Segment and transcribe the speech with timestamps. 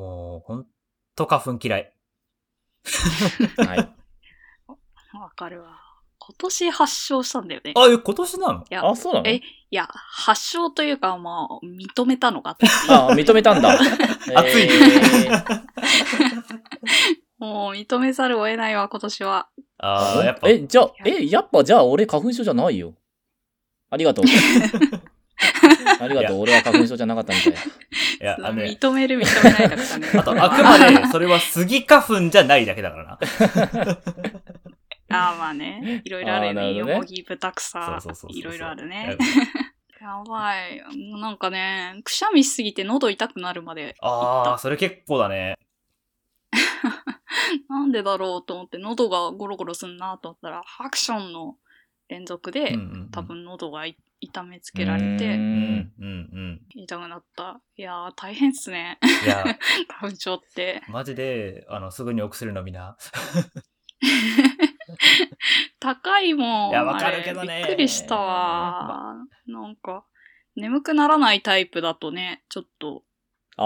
[0.00, 0.66] もう、ほん
[1.14, 1.92] と花粉嫌い。
[3.58, 3.78] はい。
[5.12, 5.78] わかるわ。
[6.18, 7.72] 今年発症したんだよね。
[7.76, 8.60] あ、え、今年なの？
[8.60, 9.26] いや、あ、そうなの？
[9.28, 12.66] えいや、発症というか、まあ、認めたのかって。
[12.88, 13.74] あ、認めたんだ。
[14.36, 15.62] 熱いえー
[17.38, 19.48] もう認めざるを得ないわ、今年は。
[19.78, 20.48] ああ、やっぱ。
[20.48, 22.94] え、じゃあ、え、やっぱじゃあ俺花粉症じゃないよ。
[23.90, 24.24] ありがとう。
[26.00, 26.40] ありがとう。
[26.40, 27.52] 俺は花粉症じゃなかったみたい。
[27.52, 27.56] い
[28.24, 30.08] や、あのね、認める、認めないだからね。
[30.18, 33.18] あと、あくまで、それはスギ花粉じゃないだけだからな。
[35.12, 36.02] ああ、まあね。
[36.04, 36.74] いろいろあるよね。
[36.74, 38.38] よもぎ、豚草そうそうそうそう。
[38.38, 39.18] いろいろあるやね。
[40.00, 40.80] やばい。
[41.10, 43.96] もうなんかね、くしゃみしすぎて喉痛くなるまで。
[44.00, 45.56] ああ、それ結構だね。
[47.68, 51.56] なんでだろうと思って、喉がゴロゴロすんなと思ったら、ハクションの
[52.08, 52.76] 連続で、
[53.12, 53.22] 多。
[53.22, 56.60] 分喉がい痛めつけられうて、うんん、うん、うん。
[56.74, 57.60] 痛くなった。
[57.76, 58.98] いやー、大変っすね。
[59.24, 59.44] いや、
[59.88, 60.82] 花粉症って。
[60.88, 62.96] マジで、あの、すぐにお薬飲みな。
[65.78, 66.70] 高いもん。
[66.70, 69.16] いやわかるけどねあれびっくりしたわ。
[69.46, 70.04] なんか、
[70.56, 73.02] 眠くならないタイプだとね、ちょっと、
[73.56, 73.64] あ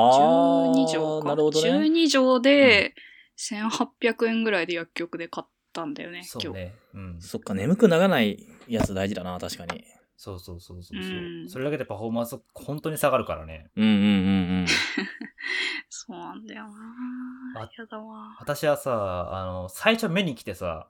[0.66, 1.28] 12錠ー、か。
[1.30, 1.70] なるほどね。
[1.70, 2.94] 12錠で、
[3.36, 6.46] 1800円ぐらいで薬局で買ったんだよね、今日。
[6.46, 6.74] そうね。
[6.94, 7.20] うん。
[7.20, 9.84] そっか、眠くならないやつ大事だな、確かに。
[10.24, 13.68] そうそうそうそうそう、うんそれだけでパフォーマンス本当に下がるからね。
[13.76, 13.96] うんうんう
[14.62, 14.66] ん
[15.90, 18.34] そうなんだよなあやだわ。
[18.40, 20.88] 私はさ、あの、最初目に来てさ、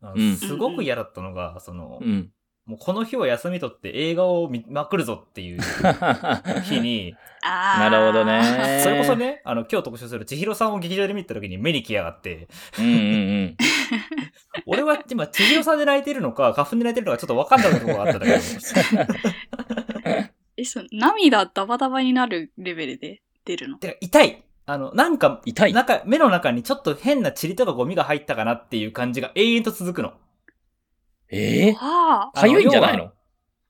[0.00, 2.08] うんすごく嫌だったのが、その、うん。
[2.08, 2.32] うん。
[2.66, 5.60] もうこの日は休み取って映画を見まくるぞっていう
[6.62, 8.80] 日に、なるほどね。
[8.82, 9.14] それこそ。
[9.14, 12.48] ね、あの、今日特集する千尋さんを劇場で見た時に目に来やがって、
[12.78, 13.56] うんうんうん。
[14.66, 18.38] 俺は今千尋さんで泣いてるのか、花粉で泣いてるのかちょっと分かんないところがあったんだけど、
[20.56, 23.78] え、そう、涙ダバダバになるレベルで出るの？
[23.78, 25.72] てか痛いあの、なんか、痛い。
[25.72, 30.14] 中、目の中にちょっと変な塵とかゴミが入ったかなっていう感じが永遠と続くの。
[31.28, 32.40] えー、はあ。
[32.40, 33.12] かゆいんじゃないの？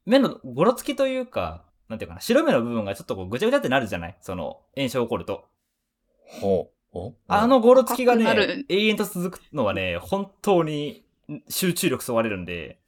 [0.06, 4.16] 目のごろつきというか、なんていうかな、白目の部分がちょっとこうぐちゃぐちゃってなるじゃない？
[4.22, 5.44] その、炎症起こると。
[6.41, 6.75] ほう。
[6.96, 7.14] お？
[7.28, 11.04] あ、のごろつきがねる、永遠と続くのはね、本当に
[11.48, 12.78] 集中力問われるんで、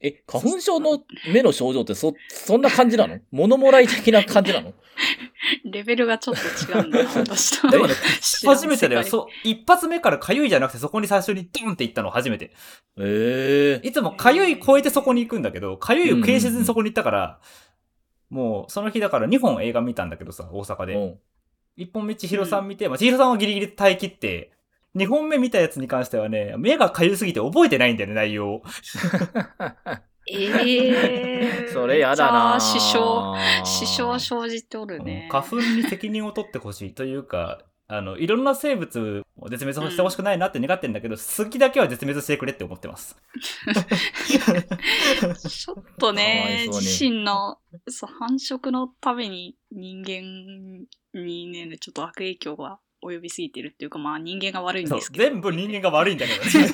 [0.00, 1.00] え、花粉症の
[1.32, 3.20] 目の症状ってそ、そんな感じなの？
[3.30, 4.72] 物もらい的な感じなの？
[5.64, 7.70] レベルがちょっと違うんだな、 私と。
[7.70, 7.94] でもね、
[8.44, 9.04] 初めてだよ。
[9.04, 12.52] そう、一発目から痒いじゃなくてそこに最初にドンって行ったの初めて。
[12.98, 17.40] ええいつも痒い超えてそこに行くんだけど、痒いを軽視ずにそこに行ったから、
[18.28, 20.94] もうその日だから2本映画見たんだけどさ、大阪で。
[20.94, 21.18] うん。
[21.78, 24.52] 1本目千尋さん見て、まあ千尋さんはギリギリ耐え切って、
[24.94, 28.62] 2本目見たやつに関してはね、目が痒すぎて覚えてないんだよね、内容を。
[30.28, 31.72] ええー。
[31.72, 35.28] それやだな支障、支障生じておるね。
[35.30, 37.62] 花粉に責任を取ってほしいというか、
[37.92, 43.16] あの、いろんな生物を絶滅してほしくないなって願ってんだけど、杉だけは絶滅してくれって思ってます。
[45.46, 47.58] ちょっとね自身の
[47.90, 55.24] そう繁殖のために人間にね、ちょっと悪影響が及びすぎてるっていうか、まあ人間が悪いんですけど。
[55.24, 56.72] 全部人間が悪いんだけどね。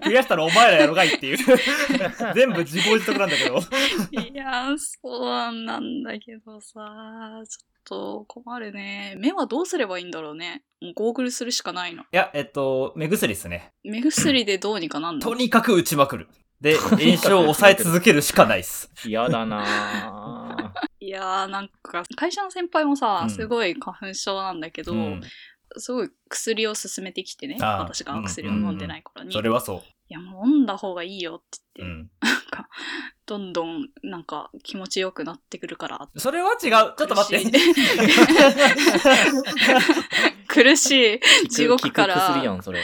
[0.02, 1.36] 増やしたらお前らやろがいっていう。
[2.34, 3.58] 全部自業自得なんだけど。
[4.30, 9.14] いやー、そうなんだけどさ、ちょっと困るね。
[9.18, 10.62] 目はどうすればいいんだろうね。
[10.80, 12.02] もうゴーグルするしかないの。
[12.02, 13.72] いや、えっと、目薬っすね。
[13.84, 15.20] 目薬でどうにかなんの？
[15.20, 16.28] とにかく打ちまくる。
[16.60, 18.90] で、 炎症を抑え続けるしかないっす。
[19.04, 25.20] 嫌だなぁ いやーなんか会社の先輩もさ、うんすごい花粉症なんだけど、うん。
[25.76, 31.40] すごい薬を勧めてきてねあー私が薬を飲んでない頃に、それはそいやもう飲んだ方がいいよっ
[31.74, 31.84] てう。
[31.84, 32.10] う言って、ん。
[33.26, 36.70] どんどんなんか気持ちよくなってくるからそれは違う。
[36.70, 37.62] ちょっと待って。
[40.48, 42.80] 苦しい地獄から薬やん、それ。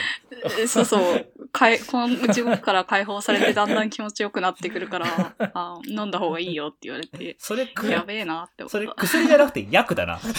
[0.69, 10.20] そうそうかいこの地獄から解放されてだんだん気持ちよくなってくるからあ飲んだ方がいいよって言われてそれ、くやべえなって思ったそれ薬じゃなくて薬だな。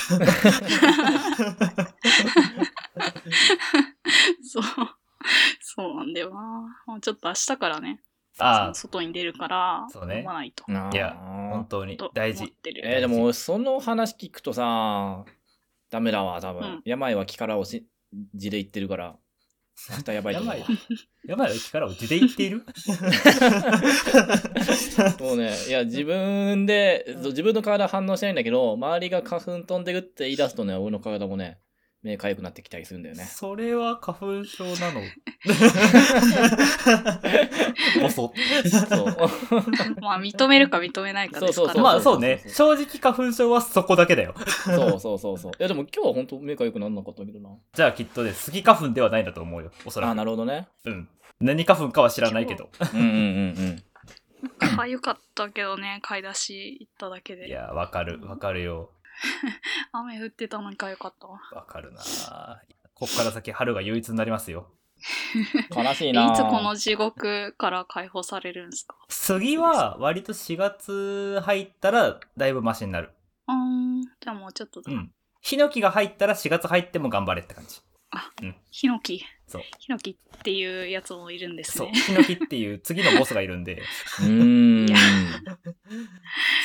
[4.44, 4.64] そう
[5.62, 6.84] そうなんだよな。
[6.88, 8.02] もうちょっと明日からね。
[8.40, 10.20] あ外に出るからそうね。
[10.20, 10.64] 飲まないと。
[10.68, 11.16] あ、いや、
[11.52, 12.44] 本当にと大事。
[12.44, 12.84] 思ってる。
[12.86, 15.26] えーでも、その話聞くとさ、
[15.90, 16.62] ダメだわ、多分。
[16.62, 16.82] うん。
[16.86, 17.88] 病は気からをし
[18.36, 19.16] 字で言ってるから。
[19.92, 20.56] 明日やばいと思う。
[20.56, 20.68] 病
[21.28, 22.66] 病の力を地で言っている？
[25.20, 31.60] もうね、いや、自分で、自分の体反応しないんだけど、周りが花粉飛んでるって言い出すとね、俺の体もね、
[32.08, 33.24] 目かゆくなってきたりするんだよね。
[33.26, 35.02] それは花粉症なの？
[38.02, 38.34] ボソ
[38.90, 39.06] そう。
[40.02, 41.68] まあ、認めるか認めないかですから。
[41.68, 44.34] そうそうまあそうね正直花粉症はそこだけだよ
[44.66, 45.52] そうそうそうそう。
[45.52, 47.50] いやでも今日は本当目かゆくならなかったけどな。
[47.74, 50.68] じゃあきっとねスギ花粉ではないんだと思うよおそらあ、くなるほどね。
[50.86, 51.10] うん
[51.40, 53.16] 何花粉かは知らないけどうんうんうんう
[54.70, 54.76] ん。
[54.78, 57.48] かゆかったけどね、買い出し行っただけで。
[57.48, 58.90] いやわかるわかるよ
[59.92, 61.40] 雨降ってたのにかゆかったわ。
[61.54, 62.02] わかるな。
[62.94, 64.72] こっから先春が唯一になりますよ。
[65.76, 66.24] 悲しいな。
[66.24, 68.96] えいつこの地獄から解放されるんですか？
[69.10, 73.12] 杉は割と4月入ったらだいぶマシになる。
[73.48, 74.92] うーん、じゃあもうちょっとだ。
[74.92, 75.12] うん。
[75.42, 77.80] ヒノキが入ったら4月入っても頑張れって感じ。
[78.72, 79.24] ヒノキ。
[79.48, 79.62] そう。
[79.80, 81.92] ヒノキっていうやつもいるんですそう。
[81.92, 81.94] ね。
[81.94, 83.82] ヒノキっていう次のボスがいるんで。
[84.22, 84.96] うーん。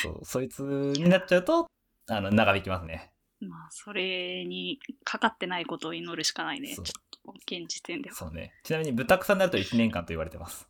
[0.01, 0.25] そう。
[0.25, 1.67] そいつになっちゃうと
[2.09, 6.75] あの長引きますねまあ、それにかかってないことを祈るしかないね。
[6.75, 8.15] ちょっと、現時点では。
[8.15, 10.67] そうねちなみに豚草になると1年間と言われてます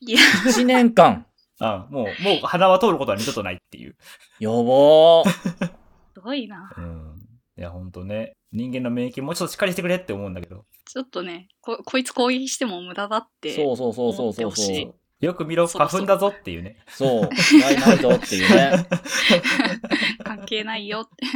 [0.00, 1.26] いや、1年間。
[1.60, 3.96] あもうもう鼻は通ることは二度とないっていう
[4.40, 5.24] やばー。
[6.14, 6.72] すごいな。
[6.76, 7.20] うん
[7.56, 13.54] いやほんとね人間の免疫もうちょっとしっかりしてくれって思うんだけどちょっとね、ここいつ攻撃しても無駄だって。
[13.54, 14.94] そうそうそうそうそうそう。
[15.20, 17.20] よく見ろ花粉だぞっていうねそう。
[17.60, 18.86] ないないぞっていうね。
[20.44, 21.00] 関係ないよ。
[21.00, 21.26] って。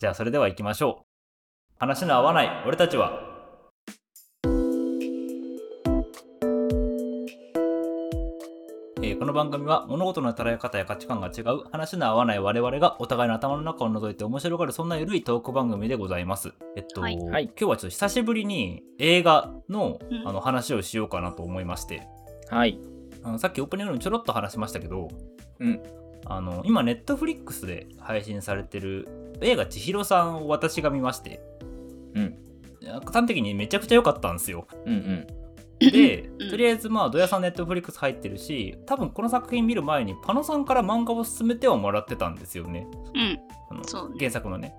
[0.00, 1.74] じゃあそれでは行きましょう。
[1.78, 3.30] 話の合わない俺たちは。
[9.04, 16.52] えーこの番組は物事の捉え方や価値観が違う話の合わない我々がお互いの頭の中を覗いて面白がるそんな緩いトーク番組でございます。
[16.76, 17.16] えっと、はい。
[17.18, 17.44] はい。
[17.44, 20.28] 今日はちょっと久しぶりに映画の,、うん。
[20.28, 22.08] あの話をしようかなと思いまして。
[22.50, 22.80] はい。
[23.22, 25.08] あのさっきオープニングでもちょろっと話しましたけど、
[25.60, 25.80] うん
[26.26, 31.40] あの今ネットフリックスで配信されてる映画「千尋さん」を私が見まして
[32.14, 32.38] うん。
[33.06, 34.66] 端的にめちゃくちゃ良かったんですよ。
[34.86, 35.90] うんうん。
[35.90, 42.86] で、うんとりあえずまあドヤさんネットフリックス入ってるし多分この作品見る前にパノさんから漫画を勧めてはもらってたんですよね。
[43.14, 43.22] うん。
[43.22, 43.40] ね
[44.18, 44.74] 原作のね。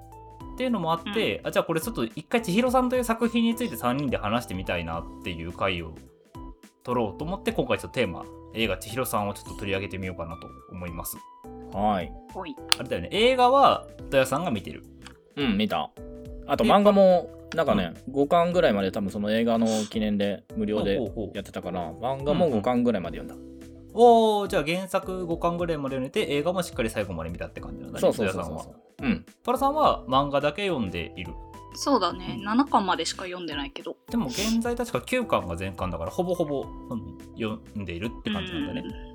[0.53, 5.95] っていうのもあって、あじゃあこれちょっと一回千尋さんという作品について3人で話してみたいなっていう回を
[6.83, 8.23] 取ろうと思って今回ちょっとテーマ
[8.53, 11.17] 映画千尋さんをちょっと取り上げてみようかなと思います。
[11.73, 12.11] はい。
[12.33, 12.55] おい。
[12.79, 14.83] あれだよね映画はドヤさんが見てる。
[15.35, 15.89] うん、見た。
[16.47, 20.99] あと漫画も、なんかね、5巻ぐらいまで多分その映画の記念で無料で
[21.33, 23.53] やってたから、漫画も5巻ぐらいまで読んだ。
[23.95, 27.99] おおじゃあ原作5巻ぐらいまで読んでて映画もしっかり最後まで見たって感じなんだね。
[28.01, 29.05] そうそうそうドヤさんはそう。
[29.05, 29.25] うん。
[29.43, 31.33] パラさんは漫画だけ読んでいる。
[31.75, 32.39] そうだね。
[32.43, 33.95] 7巻までしか読んでないけど。
[34.09, 38.83] でも現在確か9巻が全巻だからほぼほぼ、うん読んでいるって感じなんだね。
[39.07, 39.12] うん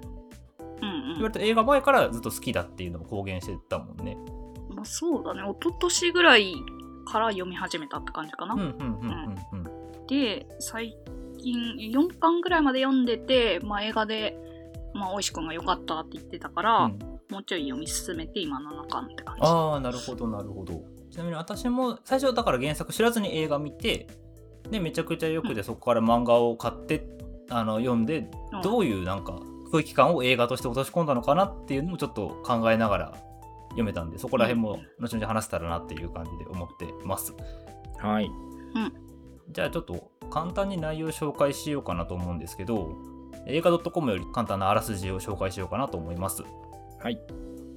[1.09, 1.15] うん。
[1.15, 4.17] 言われて映画前からずっと好きだっていうのを公言してたもんね。
[4.71, 5.43] まあ、そうだね。
[5.43, 6.55] 一昨年ぐらい
[7.07, 8.57] から読み始めたって感じかな。
[10.09, 10.97] で、最
[11.39, 11.57] 近
[11.93, 14.37] 4巻ぐらいまで読んでて、まあ、映画で、
[14.95, 19.43] まあ、おいしくんが良かったって言ってたから、うんもうちょい読み進めて今7巻って感じ。
[19.43, 20.83] ああなるほどなるほど。
[21.11, 24.07] ちなみに私も最初だから原作知らずに映画見て
[24.71, 27.07] でめちゃくちゃよくてそこから漫画を買って
[27.51, 33.12] あの読んでうんどういうなんか空気感を映画として落とし込んだのかなっていうのもちょっと考えながら
[33.70, 37.35] 読めたんでそこら辺も後々話せたらなっていう感じで思ってます。
[37.99, 38.31] はい。
[39.50, 42.97] じゃあちょっと簡単に内容を紹介しようかなと思うんですけど
[43.47, 46.43] 映画 .com より簡単なあらすじを紹介しようかなと思います。
[47.00, 47.19] はい。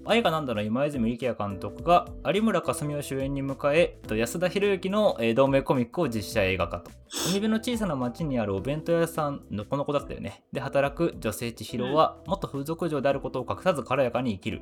[0.10, 6.92] 映画なんだの今泉力也監督が有村架純を主演に迎え安田博之のえー同名コミックを実写映画化と。
[7.28, 10.44] 海辺の小さな町にあるお弁当屋さんのこの子だったよね。
[10.52, 14.62] で働く女性千尋は元風俗嬢であることを隠さず軽やかに生きる。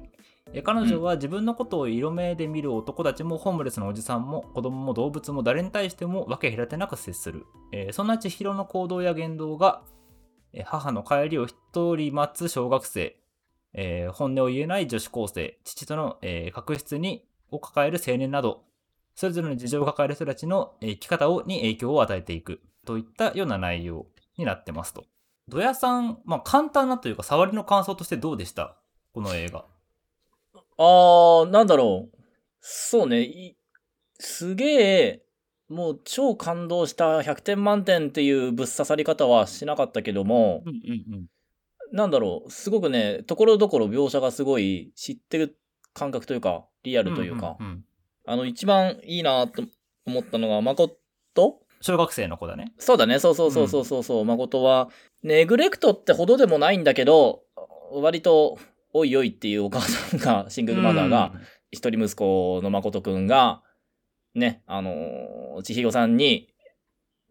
[0.54, 9.84] えー彼女は自分のことを色目で見る男たちもホームレスのおじさんも子供も動物も誰に対しても分け隔てなく接する、えーそんな千尋の行動や言動が
[10.52, 11.56] えー母の帰りを一
[11.96, 13.16] 人待つ小学生
[13.74, 18.64] えー本音を言えない女子高生、父との、えー確執にを抱える青年など、
[19.16, 24.06] それぞれの事情を抱える人たちの、えー生き方をに影響を与えていくといったような内容
[24.38, 25.06] になってますと。
[25.48, 28.78] ドヤさん、まあ簡単なというか、触りの感想としてどうでした？
[29.14, 29.66] この映画。
[30.78, 32.18] あー、なんだろう。
[32.62, 33.24] そうね。
[33.24, 33.56] い
[34.20, 35.26] すげえ、
[35.70, 41.26] もう超感動した100点満点っていうぶっ刺さり方はしなかったけども、うんうんうん。
[41.91, 42.51] なんだろう。
[42.51, 45.58] すごくね、ところどころ描写がすごい知ってる
[45.93, 47.84] 感覚というか、リアルというか、んんん。
[48.25, 49.63] あの、一番いいなと
[50.05, 50.98] 思ったのが、誠？
[51.81, 52.74] 小学生の子だね。
[52.77, 54.03] そうだね、そうそうそうそうそう。
[54.03, 54.89] そう、誠は、
[55.24, 57.43] ネグレクトってほどでもないんだけど、
[57.91, 58.58] 割と、
[58.93, 61.34] おいおいっていうお母さんが、シングルマザーが、
[61.72, 63.62] 一人息子の誠くんが、
[64.36, 66.53] ね、あのー千尋さんに、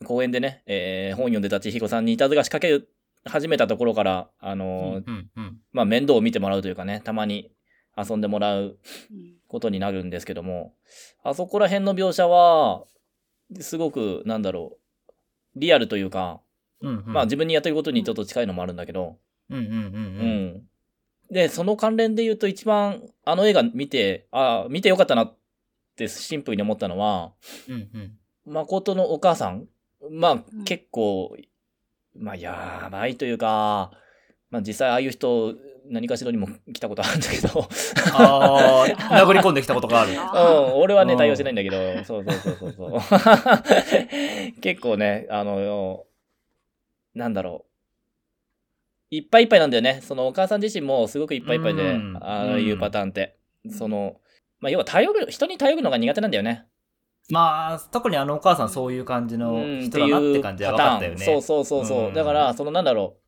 [0.04, 2.86] 公園でね、えー本読んでた千尋さんにいたずら仕掛け
[3.24, 5.58] 始めたところから、あのーうんうん。
[5.72, 7.50] まあ、面倒を見てもらうというかね、たまに
[7.96, 8.78] 遊んでもらう
[9.10, 9.34] うん。
[9.48, 10.74] ことになるんですけども、
[11.24, 12.84] あそこら辺の描写は、
[13.60, 14.78] すごく、なんだろ
[15.56, 16.40] う、リアルというか、
[16.80, 17.12] うんうん。
[17.12, 19.18] まあ自分にやってることにちょっと近いのもあるんだけど、
[19.50, 19.74] ううんうんうん。
[19.74, 20.46] うん。
[20.58, 20.62] ん。
[21.30, 25.36] で、その関連で言うと一番、あの映画見て、ああ、見てよかったなっ
[25.96, 27.32] てシンプルに思ったのは、
[27.68, 28.18] うんうん。
[28.52, 29.66] 誠のお母さん、
[30.10, 30.64] まあうん。
[30.64, 31.36] 結構、
[32.18, 33.90] まあやばいというか、
[34.50, 35.54] まあ実際ああいう人、
[35.90, 37.68] 何かしらにも来たことあるんだけど、
[38.14, 40.18] ああ殴り込んできたことがあるうん、
[40.80, 43.00] 俺はね、うん対応してないんだけど、そうそうそうそうそう。
[44.60, 46.04] 結構ね、あの、
[47.14, 47.68] なんだろう。
[49.10, 50.00] いっぱいいっぱいなんだよね。
[50.02, 53.36] そのお母さん自身もすごくいっぱいいっぱいで、うんああいうパターンって。
[53.70, 54.20] その、
[54.60, 56.66] まあ、要は頼る、人に頼るのが苦手なんだよね。
[57.30, 59.80] まあ特にあのお母さんそういう感じのうん。
[59.82, 61.24] 人だなって感じは分かったよね。
[61.24, 62.08] そうそうそうそう。
[62.08, 62.14] うん。
[62.14, 63.22] だから、そのなんだろう。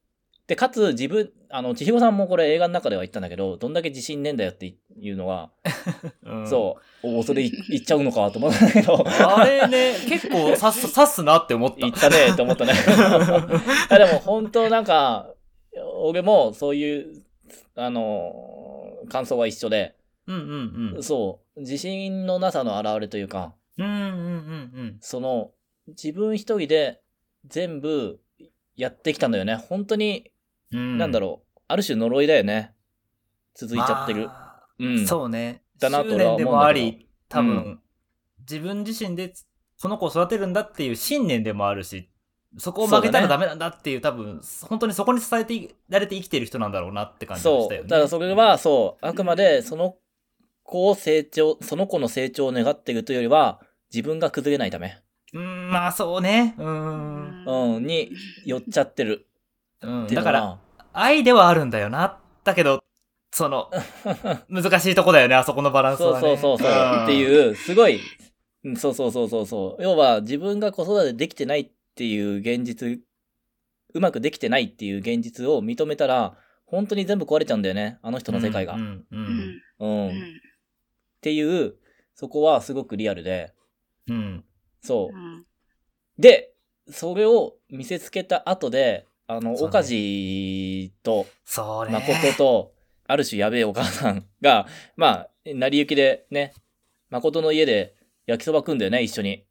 [0.46, 5.50] で、かつ自分、あの、千尋さんもこれ映画の中では言ったんだけど、どんだけ自信ねえんだよっていうのは、
[6.24, 6.46] うん。
[6.48, 11.76] そう、おそれい言っちゃうのかと思ったんだけど、あれね結構刺す 刺すなって思った。
[11.76, 12.72] 言ったねって思ったね。
[13.90, 15.28] あでも本当なんか、
[16.02, 17.22] 俺もそういう、
[17.76, 21.02] あのー感想は一緒で、うんうんうん。
[21.02, 25.52] そう、自信のなさの表れというか、うんうんうんその、
[25.88, 27.00] 自分一人で
[27.46, 28.20] 全部
[28.76, 29.56] やってきたんだよね。
[29.56, 30.30] 本当に、
[30.72, 32.74] うんなんだろう、ある種呪いだよね。
[33.54, 34.26] 続いちゃってる。
[34.26, 35.06] まあうん。
[35.06, 37.80] そうねだなと思うでもあり多分、うん
[38.48, 39.32] 自分自身で
[39.80, 42.10] この子を育てるんだっていう信念でもあるし
[42.58, 47.62] そこを負けたらダメなんだっていう多分本当にそこに伝えてられて生きてる人なんだろうなって感じがそう。
[47.64, 49.94] したよねだからそれは、そう、あくまでその
[50.70, 53.60] 子を成長、その子の成長を願っているというよりは、
[53.92, 54.98] 自分が崩れないため、
[55.32, 56.54] うんまあそうね。
[56.58, 57.44] うん、
[57.76, 58.10] うん、に
[58.44, 59.26] 寄っちゃってる。
[59.82, 60.58] うん、だから、
[60.92, 62.18] 愛ではあるんだよな。
[62.44, 62.82] だけど
[63.32, 63.70] その
[64.48, 66.58] 難しいとこだよねあそこのバランスそうはねそうそう。
[66.58, 66.68] そう、
[67.04, 68.00] ってういう、すごい、
[68.64, 69.82] うんそうそうそうそうそう。
[69.82, 73.00] 要は自分が子育てできてないっていう現実、
[73.94, 76.36] うまくできてないっていう現実を認めたら、
[76.66, 77.98] 本当に全部壊れちゃうんだよね。
[78.02, 78.74] あの人の世界が。
[78.74, 78.84] ううん。
[78.84, 79.06] ん。
[79.10, 80.39] ううんん
[81.20, 81.22] っ。
[81.22, 81.74] ていう、
[82.14, 83.52] そこはすごくリアルで、
[84.08, 84.44] うんうん
[84.82, 85.18] そうう。
[85.18, 85.44] ん
[86.18, 86.52] で、
[86.90, 92.72] それを見せつけた後で、あの、そうね岡地とそうね誠と、
[93.06, 96.52] ある種やべえお母さんが、まあ、成り行きでね、
[97.10, 97.94] 誠の家で
[98.26, 99.44] 焼きそば食うんだよね、一緒に。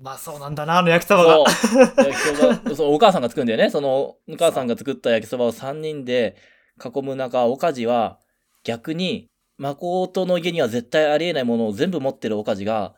[0.00, 1.78] まあそうなんだなあの焼きそばがそう。
[2.04, 3.70] 焼きそば、そう、お母さんが作るんだよね。
[3.70, 6.36] その、お母さんが作った焼きそばを3人で
[6.84, 8.18] 囲む中、岡地は
[8.64, 12.94] 逆に、誠の家には絶対ありえないものを全部持ってる岡地が、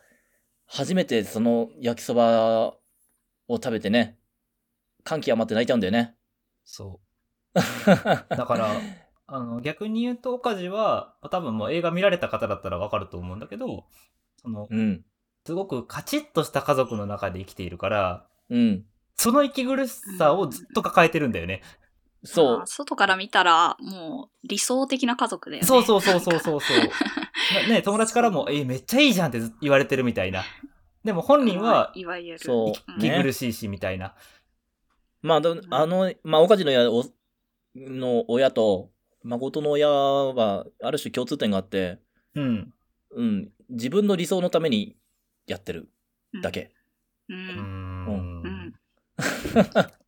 [0.66, 2.68] 初めてその焼きそば
[3.48, 4.18] を食べてね、
[5.02, 6.14] 感極まって泣いちゃうんだよね。
[6.64, 7.00] そ
[7.54, 8.76] う だから
[9.26, 13.86] あの逆に言うと岡地は多分もう映画見られた方だったらわかると思うんだけど
[14.36, 15.04] そのうん。
[15.44, 18.84] すごくカチッとした家族の中で生きているからうん。
[19.16, 21.62] その息苦しさをずっと抱えてるんだよね。
[22.24, 22.66] そうまあ。
[22.66, 25.66] 外から見たら、もう理想的な家族だよね。
[25.66, 26.78] そうそうそうそうそうそう。
[27.68, 30.44] なね友達からも「えめっちゃいいじゃん」ってず言われてるみたいな。
[31.04, 32.38] でも本人は、いわゆる。
[32.38, 34.14] そううん息苦しいしみたいな。
[35.22, 37.04] まあ、であの、まあ、岡地の親お
[37.74, 38.90] の親と、
[39.22, 41.98] 誠の親は、ある種共通点があって、
[42.34, 42.72] うん。
[43.12, 44.96] うん、自分の理想のために
[45.46, 45.88] やってる
[46.42, 46.50] だ。
[46.50, 46.72] け。
[47.28, 47.34] う。
[47.34, 47.48] うん。
[48.08, 48.74] うんん。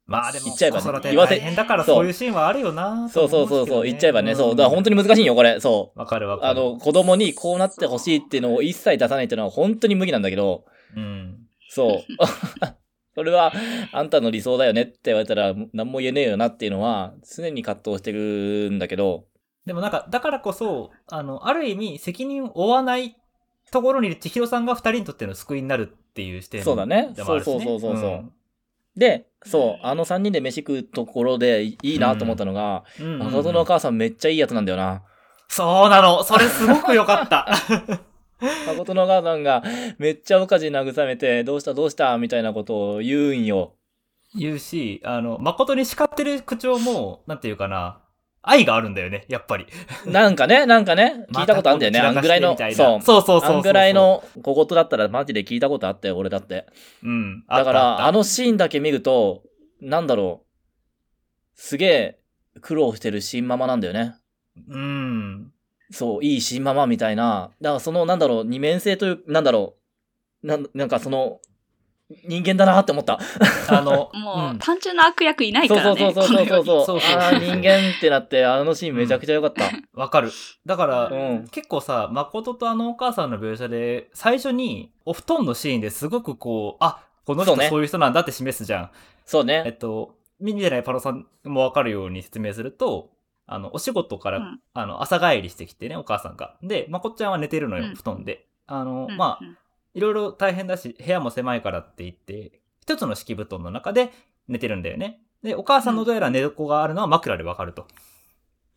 [0.07, 4.51] まあでも言っちゃえばね言わせ大変だからそういうシーンはあるよなそうそうそうそう、言っちゃえばね、そう。
[4.51, 4.93] だから本当に。
[4.93, 5.61] に難しいよ、これ。
[5.61, 5.99] そう。
[5.99, 6.51] わかるわかる。
[6.51, 10.65] あの、子供にこうなってほしいっていうのを一切出さないっていうのは本当に無理なんだけど、
[10.97, 11.39] うん。
[11.69, 12.13] そう。
[13.15, 13.53] それは、
[13.93, 19.27] あんたの理想だよねって言われたら、何も言えねえよなっていうのは、常に葛藤してるんだけど、
[19.67, 23.17] でもなんか、だからこそ、あの、ある意味、責任を負わない
[23.71, 28.33] ところにいる千尋さんが二人にとっての救いになるっていう視点そうだねそうそうそうそうそうん
[28.97, 35.03] で、そう、あの3人で飯食うところでいいなと思ったのが、うん誠のお母さんめっちゃいいやつなんだよな。
[35.49, 37.47] そうなのそれすごく良かった。
[38.67, 39.63] 誠のお母さんが
[39.99, 43.75] めっちゃ岡地慰めて、どうしたどうしたみたいなことを言うんよ。
[44.35, 48.02] 言うし、あの、誠に叱ってる口調も、なんていうかな、
[48.43, 49.67] 愛があるんだよね、やっぱり。
[50.07, 52.01] なんかね、なんかね、 聞いたことあるんだよね。
[52.01, 52.73] あんぐらいの、そう。
[52.75, 53.57] そうそうそうそう。
[53.57, 53.95] あんぐらい。
[53.95, 56.67] の小言だったらマジで聞いたことあったよ、俺だって。
[57.03, 57.45] うん。
[57.47, 59.45] だから、あの、のシーンだけ見ると、
[59.81, 60.53] なんだろう。
[61.55, 62.19] すげえ
[62.61, 64.15] 苦労してる新ママなんだよね。
[64.69, 65.53] うん。
[65.91, 67.51] そう、いい新ママみたいな。
[67.61, 69.77] だからその、なんだろう、二面性という、なんだろ
[70.43, 71.41] なんなんかその、
[72.25, 73.19] 人間だなって思った。
[73.69, 76.01] あの、 もう、ん単純な悪役いないそうからね。
[76.01, 76.65] そうそうそうそうそう。
[76.65, 79.65] そうそうそうああ、人間ってなって、あのシーンめちゃくちゃ良かった。
[79.95, 80.31] わかる。
[80.67, 81.49] だから、うん。
[81.49, 88.91] 結構さ、誠とあのお母さんの描写で、最初にお布団のシーンですごくこう、あ、この人そうねそういう人なんだって示すじゃん。
[89.25, 89.73] そうえっね。
[89.73, 93.11] と、見てないパロさんもわかるように説明すると、
[93.47, 96.57] あの、お仕事から、うんあの、朝帰りしてきてね、お母さんが。
[96.63, 98.47] で、まこっちゃんは寝てるのよ、うん布団で。
[98.67, 99.57] あの、うんまあう、ん
[99.95, 104.13] いろいろ大変だし、部屋も狭いからって言って、一つの敷布団の中で
[104.49, 105.21] 寝てるんだよね。
[105.43, 107.87] で、お母さんのどうやら寝床があるのは枕でわかると。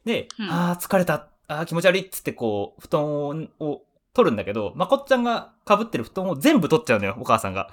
[0.04, 3.82] で、うんあー疲れた、あー気持ち悪いっつってこう、布団をを
[4.14, 7.70] 取るんだけど、まこっちゃんが被ってる布団を全部取っちゃうのよ、お母さんが。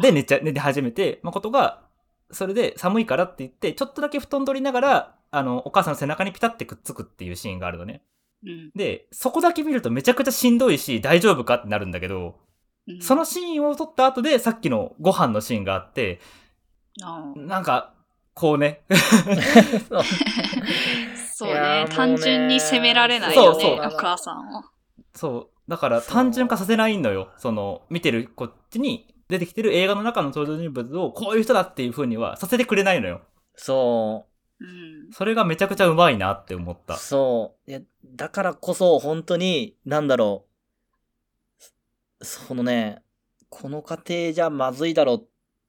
[0.00, 1.82] で、寝ちゃ、寝て始めて、誠が、
[2.30, 8.02] それで寒いからって言って、ちょっとだけ布団取りながら、あの、お母さんの背中にピタってくっつくっていうシーンがあるのね。
[8.44, 12.38] うんで、そこだけ見るとめちゃくちゃしんどいし、大丈夫かってなるんだけど、
[12.86, 16.20] うんそのシーンを撮った後で、さっきのご飯のシーンがあって、
[17.36, 17.94] なんか、
[18.34, 18.82] こうね、
[21.34, 21.86] そうねね。
[21.90, 24.64] 単純に責められないよね、そうそうお母さんを。
[25.14, 27.28] そう、だから単純化させないのよ。
[27.36, 33.20] その、見てるこっちに出てきてる映画の中の登場人物を、こういう人だっていう風にはさせてくれないのよ。
[33.54, 34.31] そうん。
[35.12, 36.78] それがめちゃくちゃうまいなって思っう。
[36.86, 36.96] た。
[36.96, 37.70] そう。
[37.70, 40.46] いや、だからこそ、本当に、なんだろ
[42.20, 42.24] う。
[42.24, 43.02] そのね、
[43.48, 45.24] この家庭じゃまずいだろっ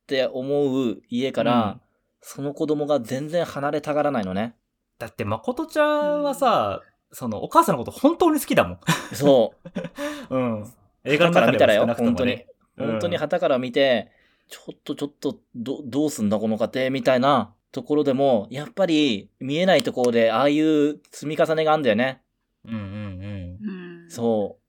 [0.08, 1.82] て思う家から、うん
[2.26, 4.56] その子供が全然離れたがらないのね。
[4.98, 6.82] だって、誠ちゃんはさ、
[7.12, 8.80] その、お母さんのこと本当に好きだもん。
[9.14, 9.54] そ
[10.30, 10.32] う。
[10.34, 10.74] うん。
[11.04, 12.48] 映画の中で旗から見たらなくとも本当にね。。
[12.78, 14.10] うん本当に旗から見て、
[14.48, 22.22] ちょっとちょっと、ど、どうすんだこの家庭みたいなところでも、やっぱり見えないところで、ああいう積み重ねがあるんだよね。
[22.66, 24.04] うんうんうん。
[24.04, 24.12] うん。
[24.12, 24.60] そ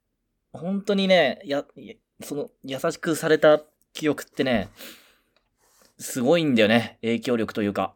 [0.55, 0.59] う。
[0.59, 3.61] 本当にね、や、やその、優しくされた
[3.93, 4.71] 記憶ってね、
[5.99, 6.99] すごいんだよね。
[7.03, 7.95] 影響力というか。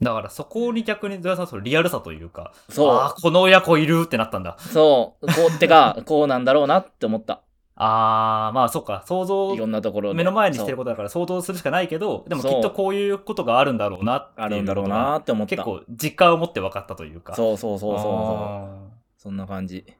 [0.00, 4.56] だからそこに逆に、土屋さんそのリアルさというか、そうああ、この親子いるってなったんだ。
[4.58, 5.26] そう。
[5.26, 7.42] こうってか、こうなんだろうなって思った。
[7.76, 10.16] ああ、まあそっか、想像いろんなところで。
[10.16, 15.56] 目の前にしてるとことだから想像するしかないけど、でもきっとこういうことがあるんだろうなっていうあるんだろうなって思った。
[15.56, 17.34] 結構実感を持って分かったというか。
[17.34, 18.12] そうそうそうそうそう。
[18.12, 18.78] あ
[19.18, 19.84] そんな感じ。
[19.88, 19.92] ー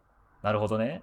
[0.45, 1.03] なるほどね。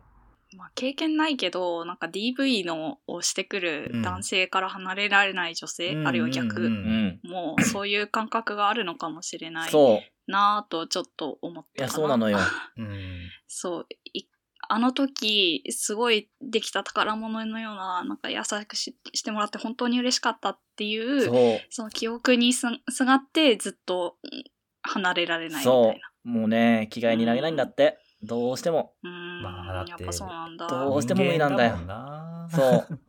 [0.58, 7.32] まあ、経験ないけど、なんか DV のをしてくる男性から離れられない女性、うんあるいは逆、うんうんうん。
[7.32, 10.32] もうそういう感覚があるのかもしれないそう。
[10.32, 11.88] なぁとちょっと思ったかな。
[11.88, 12.38] いや、そうなのよ。
[12.78, 13.30] うん。
[13.48, 13.88] そう。
[14.14, 14.26] い
[14.74, 21.60] あの時、すごいできた宝物のような、なんか優しくししてもらって本当に嬉しかったっていう、そう。
[21.70, 24.44] その記憶にすすがってずっとうん
[24.84, 25.92] 離れられないみたそ。
[25.92, 27.98] いうもうね、着替えになれないんだって。
[28.24, 28.94] どうしても。
[29.04, 29.10] な。
[29.10, 30.68] うーん、まあだってやっぱそうなんだ。
[30.70, 33.00] どうしても無理なんだよ人間もんなそう。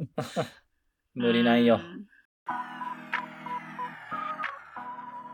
[1.15, 1.79] 無理ないよう。
[1.79, 2.07] ん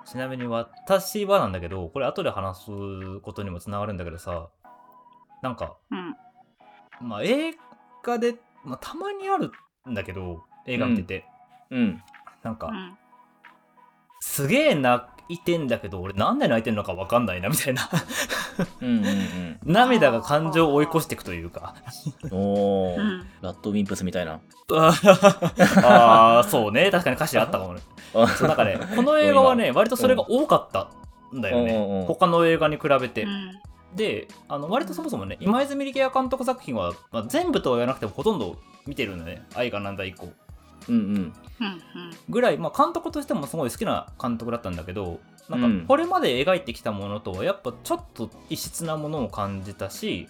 [0.05, 4.51] ちなみに私はなんだけど、これ後で話すことにもつながるんだけどさ、
[5.43, 6.17] なんか、うん。
[7.01, 7.55] まあ映
[8.03, 9.53] 画で、まあたまにある
[9.89, 11.25] んだけど、映画見てて、
[11.71, 12.03] うん。
[12.43, 12.97] なんか、うん。
[14.21, 17.89] すげえ泣いてんだけど、俺なんで泣いてんのかわかんないな、みたいな。
[18.81, 19.59] うんうんうん。
[19.65, 21.75] 涙が感情を追い越していくというか。
[22.31, 22.97] おー。
[22.97, 23.27] うん。
[23.43, 24.41] ラッドウィンプスみたいな。
[25.85, 26.91] ああ、そうね。
[26.91, 27.81] 確かに歌詞あったかもね。
[28.15, 30.89] あそうなんかね、この映画はね、割とそれが多かった
[31.37, 32.01] んだようんうんうん。
[32.01, 33.27] ね他の映画に比べて。
[33.93, 39.47] うんで、あの割とそもそもね、今泉力也監督作品は、まあ、全部とは言わなくてもほとんど見てるんだね。
[39.55, 40.33] 愛がなんだ以降。
[40.89, 41.03] うんうん。
[41.05, 41.33] うん。
[42.29, 50.29] ぐらい、まあ、監督としてもすごい好きな監督だったんだけど、なんうんかこれまで描いてきたものとはやっぱちょっと異質なものを感じたし、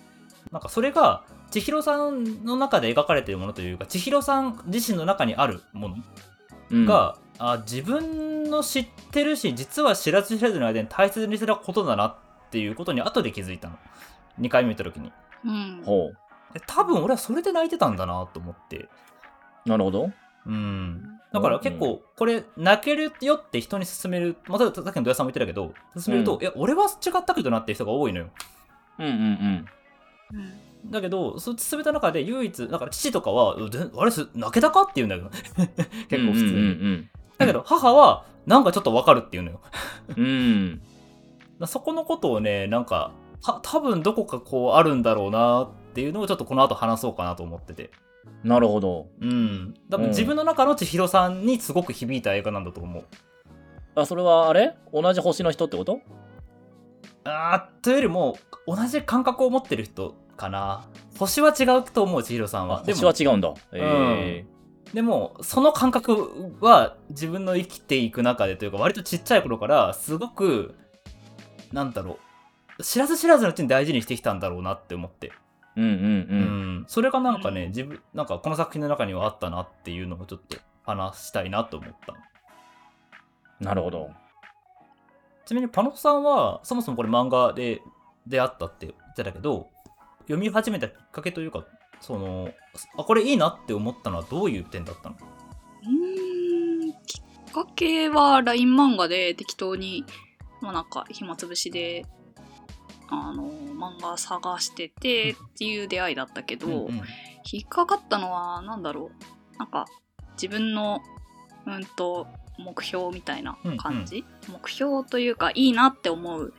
[0.53, 5.97] なんかそれが千尋さんの中で描かれているものというか、千尋さん自身の中にあるもの
[6.71, 12.17] うん、が、あ自分の知ってるし実は知らず知らずの間に大切にしてたことだなっ
[12.51, 13.77] ていうことに後で気づいたの。
[14.41, 15.13] 2回目見た時に。
[15.45, 15.83] うん。
[15.85, 16.13] ほ
[16.53, 18.77] で多分俺はそれで泣いてたんだなと思って。
[18.77, 19.69] う。
[19.69, 20.11] なるほど。
[20.47, 21.19] うん。
[21.33, 24.37] だから結構これ泣けるよって人に勧める。
[24.47, 26.43] またさっきの土屋さんも言ってたけど勧めると、うん。
[26.43, 28.31] いや俺は違ったけどなって人が多いのよ。
[28.99, 29.67] うんうんうん。
[30.35, 30.43] う
[30.87, 30.91] ん。
[30.91, 33.57] だけどそう勧めた中で唯一だから父とかは
[33.99, 35.31] あれす泣けたかって言うんだけど
[36.09, 39.61] 結構普通に、うんうんだけど母はなんかちょっとわかるっていうのよ。
[40.17, 40.83] うん。
[41.67, 47.91] そこのことをね、なんか、た多分どこかこうあるんだろうなっていうのをちょっとこの後話そうかなと思ってて。
[48.45, 49.09] なるほど。
[49.21, 49.75] うん。
[49.91, 53.05] 多分うん自分の中の千尋さんにすごく響いた映画なんだと思う。
[53.95, 54.77] あ、それはあれ？
[54.93, 56.01] 同じ星の人ってこと？
[57.25, 63.53] あーというよりも、同じ感覚を持ってる人、かな星は違うと思う千尋さんはで星もは違うんだ。
[63.73, 64.45] え
[64.95, 70.75] でもその感覚は自分の生きていく中でというか割とちっちゃい頃からすごく
[71.73, 72.19] なんだろ
[72.79, 72.83] う。
[72.83, 75.33] 知らず知らずのうちに大事にしてきたんだろうなって思って。
[75.77, 76.79] えうんうんううん。
[76.81, 77.69] ん、それがなんかね、うん。
[77.69, 82.15] 自分なんかこの作品の中にはあったなっていうのをちょっと話したいなと思った
[83.61, 84.11] なるほど。
[85.47, 87.81] ちなみにパノさんはそもそもこれ漫画で
[88.27, 89.69] 出会ったって言ってたけど
[90.23, 91.65] 読み始めたきっかけというか
[92.01, 92.51] その
[92.99, 95.17] あこれいいなって思ったのはどういう点だったの？
[95.17, 100.05] うーんきっかけは LINE 漫画で適当に
[100.61, 102.05] まあなんか暇つぶしで
[103.09, 107.03] あの漫画探しててっていう出会いだったけど、うんうん。
[107.51, 109.11] 引っかかったのは何だろ
[109.55, 109.59] う。
[109.59, 109.87] なんか
[110.35, 111.01] 自分の
[111.67, 112.27] うんと
[112.59, 116.53] 目標みたいな感じ、目標というかいいなって思う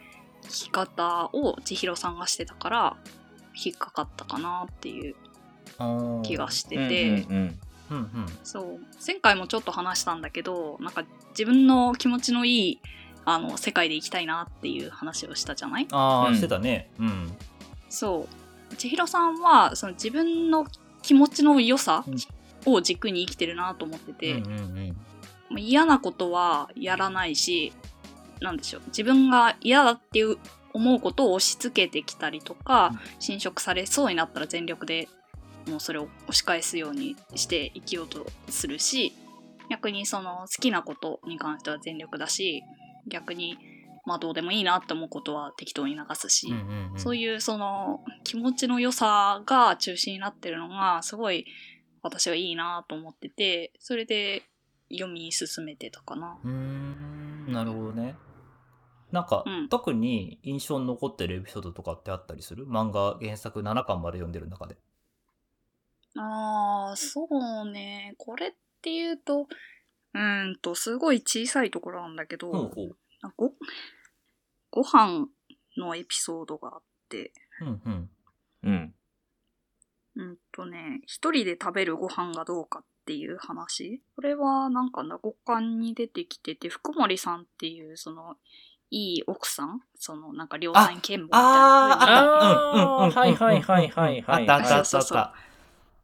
[0.43, 2.97] 生き方を千尋さんがしてたから
[3.53, 5.15] 引っかかったかなっていう
[6.23, 7.59] 気がしてうんうんて、うん。
[7.91, 8.09] うんうん。
[8.43, 8.79] そう。
[9.05, 12.81] 前回もちょっと話したんだけどなんか自分の気持ちのいい
[13.31, 15.87] あの世界で生きたいなっていう話をしたじゃない？
[15.91, 16.35] ああ、うん。
[16.35, 16.89] してたね。
[16.99, 17.31] うん。
[17.89, 18.27] そ
[18.71, 18.75] う。
[18.75, 20.65] 千尋さんはその自分の
[21.01, 22.05] 気持ちの良さ
[22.65, 24.97] を軸に生きてるなと思ってて、うんうんうん。
[25.49, 27.73] まあ嫌なことはやらないし
[28.41, 28.81] なんでしょう。
[28.87, 30.37] 自分が嫌だっていう
[30.73, 32.99] 思うことを押し付けてきたりとか、うん。
[33.19, 35.09] 侵食されそうになったら全力で
[35.67, 39.13] もうそれを押し返すようにして生きようとするし
[39.69, 42.63] 逆にその好きなことに関しては全力だし
[43.09, 43.57] 逆に
[44.05, 46.53] まあどうでもいいなって思うことは適当に流すし、
[46.95, 51.45] そういうその気持ちの良さが中心になってるのがすごい
[52.01, 54.43] 私はいいなと思っててそれで
[54.91, 56.39] 読み進めてたかな。
[56.43, 58.15] うーんなるほどね。
[59.11, 59.69] なんか、うん。
[59.69, 62.67] 特に印象に残ってるエピソードとかってあったりする？
[62.67, 64.77] 漫画原作7巻まで読んでる中で。
[66.15, 68.13] ああそうね。
[68.17, 69.47] これっていうと
[70.13, 72.95] うーんとすごい小さいところなんだけど、ほうほう。
[73.35, 73.53] ご
[74.71, 75.27] ご飯
[75.77, 77.33] のエピソードがあって。
[77.61, 78.09] うんうん。
[78.63, 78.95] うん。
[80.15, 84.01] うんとね一人で食べるご飯がどうかっていう話。
[84.15, 88.35] これはなんかな五感に出てきてて福森さんっていうその
[88.89, 89.81] いい奥さん？
[89.95, 91.39] そのなんか両親見聞みたいな。
[91.39, 91.97] あ
[92.71, 94.41] あーうんうんうんはいはいはいはいはい。
[94.41, 95.17] あったあったあったそうそうそう。
[95.17, 95.35] あった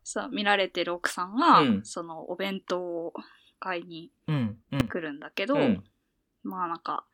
[0.03, 1.81] そう見られてる奥さんが、うん。
[1.83, 3.13] そのお弁当を
[3.59, 5.83] 買いにうんうん来るんだけど、うん。
[6.43, 7.05] まあなんか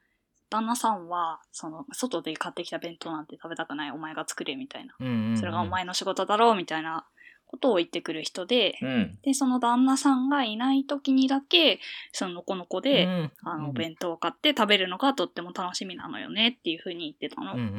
[0.50, 7.06] 旦那さんはその外で買ってきた弁当なんて食べたくないお前が作れみたいなうんうんうんそれがお前の仕事だろうみたいな
[7.46, 9.20] ことを言ってくる人で、うん。
[9.24, 11.80] でその旦那さんがいない時にだけ
[12.12, 17.54] そののこのこで、うんあのおうん弁当を買って食べるのがとっても楽しみなのよねっていうふうに言ってたの。
[17.54, 17.78] うんうんうんう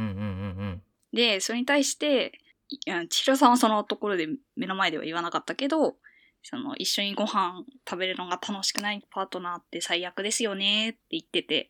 [0.65, 2.33] んでそれに対して
[2.81, 5.97] 千尋さんはそのところで目の前では言わなかったけど
[6.43, 11.69] その一緒にご飯食べるのが楽しくないパートナーって最悪ですよねって言ってて。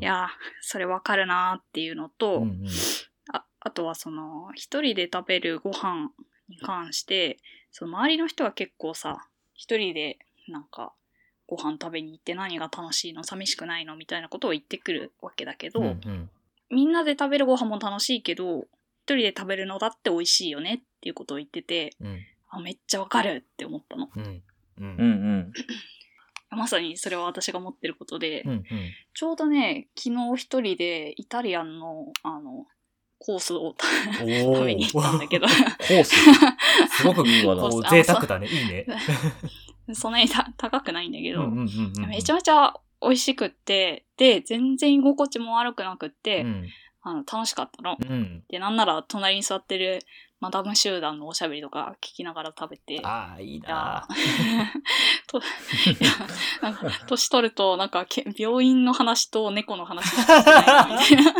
[0.00, 0.28] いや
[0.60, 2.66] それわかるなっていうのと、うんうん。
[3.32, 6.10] ああとはその一人で食べるご飯
[6.48, 7.38] に関して
[7.70, 10.18] その周りの人は結構さ一人で
[10.48, 10.92] なんか
[11.46, 16.30] ご飯食べに行って何が楽しいの寂しくないのみたいなことを言ってくるわけだけど、うんうん。
[16.70, 18.66] みんなで食べるご飯も楽しいけど一
[19.14, 22.20] 人で食べるのだって美味しいよねっていうことを言っててうん
[22.58, 24.10] あめっちゃわかるって思ったの。
[24.14, 24.22] うん。
[24.22, 24.42] うん。
[24.78, 25.52] うんうん。
[26.50, 28.64] まさにそれは私が思ってることで、うんうん。
[29.14, 32.66] ちょうどね昨日一人でイタリアンのあの
[33.18, 33.74] コースを
[34.20, 35.46] 食おべに行ったんだけど。
[35.46, 36.14] コース？
[36.98, 37.90] すごくいいわな。
[37.90, 38.46] 贅沢だね。
[38.46, 38.86] いいね。
[39.94, 42.08] そんなにた高くないんだけど、うんうんうんうん。
[42.08, 46.68] めちゃめちゃ美味しくってで全然居心地も悪くなくって、うん。
[47.02, 47.96] あの楽しかったの。
[48.00, 48.44] うん。
[48.48, 50.00] でなんなら隣に座ってる
[50.40, 53.00] マダム集団のおしゃべりとか聞きながら食べて。
[53.02, 54.08] ああいいいやな
[55.26, 56.10] と いや
[56.62, 61.32] なんか年取るとなんかけ病院の話と猫の話しかしてないなみたいな。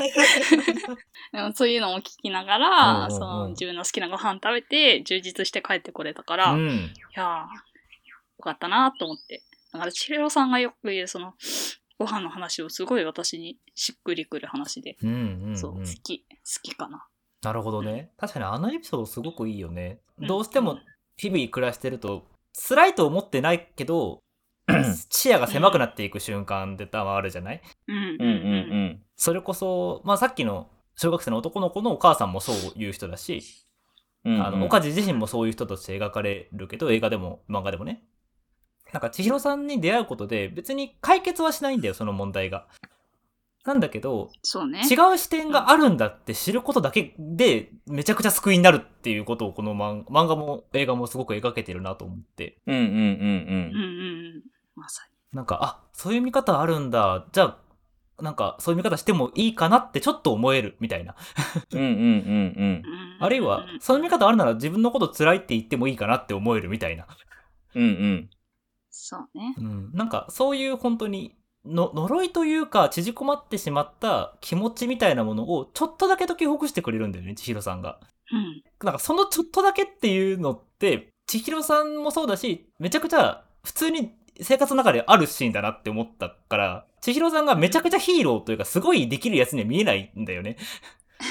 [1.32, 3.10] でもそういうのも聞きながら、うんうんうん。
[3.12, 6.94] その自分の好きなご飯食べて充実して帰ってこれたから、いうん。
[7.14, 7.46] やーよ
[8.42, 9.42] かったなと思って。
[9.72, 11.34] だから千尋さんがよく言うその
[11.98, 15.58] ご飯の話をすごい私にしっくりくる話で、うんうんうん。
[15.58, 16.26] そう好き好
[16.62, 17.06] きかな
[17.42, 18.12] なるほどね。
[18.18, 20.00] 確かにあのエピソードすごくいいよね。
[20.18, 20.26] うん。
[20.26, 20.78] どうしても
[21.16, 22.26] 日々暮らしてると
[22.68, 24.20] 辛いと思ってないけど
[25.10, 27.62] 視野が狭くなっていく瞬間って多分あるじゃない？
[27.88, 27.96] うん。
[27.96, 29.02] うんうん。
[29.16, 33.42] それこそ、まあ、さっきの小学生の男の子のお母さんもそういう人だし、
[34.24, 34.46] うんうん。
[34.46, 38.04] あの岡地自身もそういう人として描かれるけど映画でも漫画でもね。
[38.92, 42.66] なんか千尋さんに出会うことで別に解決はしないんだよその問題が
[43.64, 44.80] なんだけど、そうね。
[44.80, 52.58] 違う視点があるんだって知ることだけで、めちゃくちゃ救いになるっていうことをこの漫漫画も映画もすごく描けてるなと思って。
[52.66, 54.42] うんうんうんうんうんうん。
[54.76, 57.26] まさなんか、あ、そういう見方あるんだ。
[57.32, 57.44] じゃ
[58.18, 61.14] あ、なんか、そういう見方してもいいかなってちょっと思えるみたいな。
[61.72, 61.80] うん。
[61.80, 61.94] うんうん。
[62.56, 62.82] うん
[63.20, 67.06] あるいは、そういう見方あるなら自分のこと辛いって言ってもいいかなって思えるみたいな。
[67.74, 68.30] うんうん。
[68.88, 69.54] そうね。
[69.58, 69.92] うん。
[69.92, 78.00] なんか、そういう本当に、の呪いというか、縮こまってしまった気持ちみたいなものを、ちょっとだけ解きほぐしてくれるんだよね、千尋さんが。
[78.32, 78.62] うん。
[78.82, 90.56] なんかそのちょっとだけっていうのって、千尋さんもそうだし、めちゃくちゃ普通に生活の中であるシーンだなって思ったから、千尋さんがめちゃくちゃヒーローというか、すごいできるやつには見えないんだよね。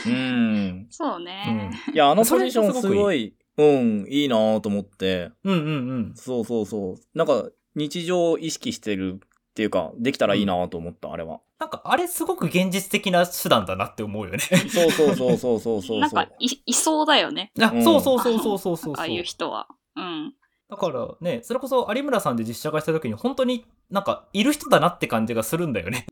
[0.06, 0.88] うん。
[0.90, 1.72] そうね。
[1.94, 5.32] いや、あのポジションすごい、うん、いいなぁと思って。
[5.44, 6.14] うんうんうん。
[6.16, 6.96] そうそうそう。
[7.14, 9.20] なんか、日常を意識してる
[9.60, 11.42] っていうか、できたらいいなぁと思った、あれは。
[11.60, 14.40] なんかあれすごく現実的な手段だなって思うよね。
[14.40, 16.00] そうそうそうそうそうそう。
[16.00, 17.52] なんかい、いそうだよね。
[17.60, 19.68] あうんそうそうそうそうそうそうああいう人は。
[19.98, 20.34] うん。
[20.70, 26.06] だからね、それこそ有村さんで実写化した時に本当になんかいる人だなって感じがするんだよね。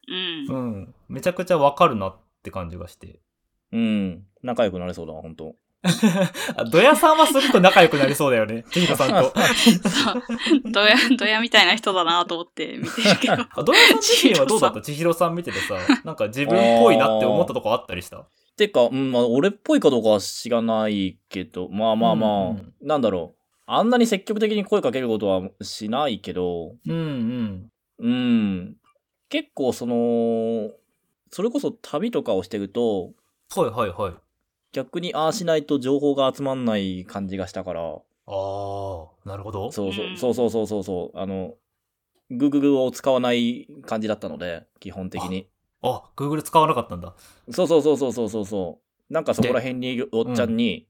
[0.49, 0.55] うん。
[0.55, 0.95] うん。
[1.07, 3.21] めちゃくちゃわかるなって感じがして。
[3.71, 4.25] うん。
[4.43, 5.55] 仲良くなれそうだわ、ほんと。
[5.55, 5.66] あ
[6.71, 8.63] ドヤさんはすごく仲良くなりそうだよね。
[8.71, 9.33] 千尋さんと。
[9.89, 10.11] そ
[10.69, 10.71] う。
[10.71, 13.33] どや、どやみたいな人だなと思って見てるけど。
[13.55, 14.81] あドヤさん自身はどうだった？
[14.81, 18.25] 千尋さん見ててさ、なんか自分っぽいなって思ったとこあったりした？
[18.57, 23.37] てか、うん、まあ、俺っぽいかどうかは知らないけど、まあまあまあ、うんうんなんだろう。
[23.69, 27.69] あんなに積極的に声かけることはしないけど、うんうん。
[27.99, 28.75] うん。
[29.29, 30.69] 結構その、
[31.31, 33.11] それこそ旅とかをしてると、
[33.55, 34.13] はいはいはい。
[34.71, 37.91] 逆にああしないと情報が集まんない感じがしたから、あ
[38.27, 39.71] あ、なるほど。
[39.71, 41.55] そうそうう、んそうそうそうそうそう、あの、
[42.29, 45.49] Google を使わない感じだったので、基本的に。
[45.81, 47.15] あ、Google 使わなかったんだ。
[47.51, 49.13] そうそうそうそうそうそうそう。
[49.13, 50.87] なんかそこら辺におっちゃんに、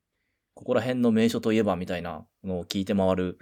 [0.56, 3.38] ここら辺の名所といえばみたいなのを聞いて回る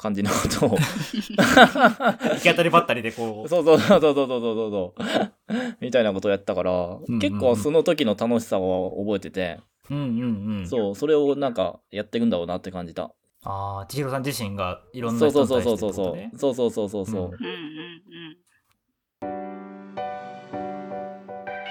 [0.00, 0.70] 感じのことを。
[0.80, 3.48] 行き当たりばったりでこう。
[3.50, 5.74] そうそうそうそうそうそうそうそう。
[5.82, 9.60] みたいなことをやったから、んうん結構その時の楽しさを覚えてて、
[9.90, 10.66] うんうんうん。
[10.66, 13.12] そう、それをなんかやっていくんだろうなって感じた。
[13.44, 16.30] ああ、千尋さん自身がいろんなそう人そうそうに対してそうってことね。
[16.38, 16.70] そうそう。
[16.70, 17.24] そうそうそうそう。
[17.24, 18.40] うんうんうん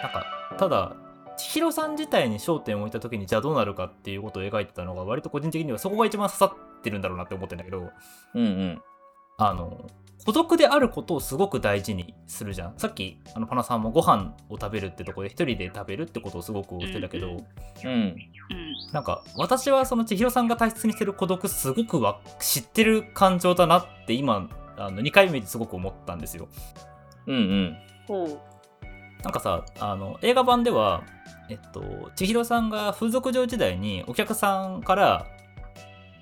[0.02, 0.96] なんか、ただ、
[1.40, 7.90] 千尋さん自体に焦点を置いた時にじゃあどうなるかっていうことを描いてたのが割と個人的にはそこが一番刺さってるんだろうなって思ってんだけど、
[8.36, 8.82] うんうん。
[9.38, 9.90] あの、
[10.26, 12.74] 孤独であることをすごく大事にするじゃん。
[12.78, 17.38] さっき、あの、パナさんもご飯を食べるってとこで一人で食べるってことをすごく言ってたけど、うん
[17.88, 18.16] うん。
[18.92, 26.50] なんか、私はその千尋さんが大切にしてる孤独すごくわ知ってる感情だなって今、あの、2回目ですごく思ったんですよ。
[27.28, 27.78] うんうん。
[29.24, 31.04] なんかさ、あの、映画版では、
[31.50, 35.28] えっと、千尋さんが風俗嬢時代にお客さんから、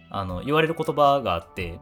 [0.09, 1.79] あの、言われる言葉があって、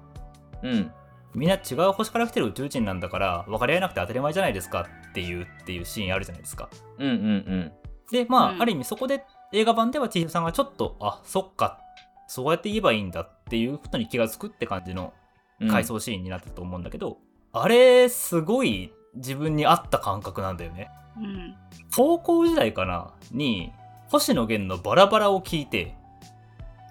[0.63, 0.91] うん。
[1.33, 6.69] みんな違う星から来てる宇宙人なんだから、分かり合えなくて当たり前じゃないですかっていう、っていうシーンあるじゃないですか。
[6.97, 7.71] うんうん
[8.11, 11.79] で、まあ、うんある意味そこで映画版では千尋さんがちょっと、あ、そっか、
[12.27, 15.13] そうやって言えばいいんだっていうことに気がつくって感じの
[15.59, 15.69] うん。
[15.69, 17.17] 回想シーンになってたと思うんだけど、
[17.53, 20.89] あれ、すごい自分に合った感覚なんだよね。
[21.17, 21.55] うん。
[21.95, 23.13] 高校時代かな？
[23.31, 23.71] に
[24.09, 25.95] 星野源のバラバラを聞いて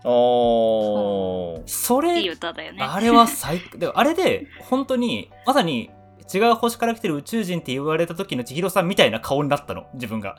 [0.04, 1.62] あー。
[1.66, 2.82] それいい歌だよね。
[2.82, 5.90] あれは最高 であれで本当にまさに
[6.32, 10.37] 違う星から来てる宇宙人って言われた時の千尋さんみたいな顔になったの自分が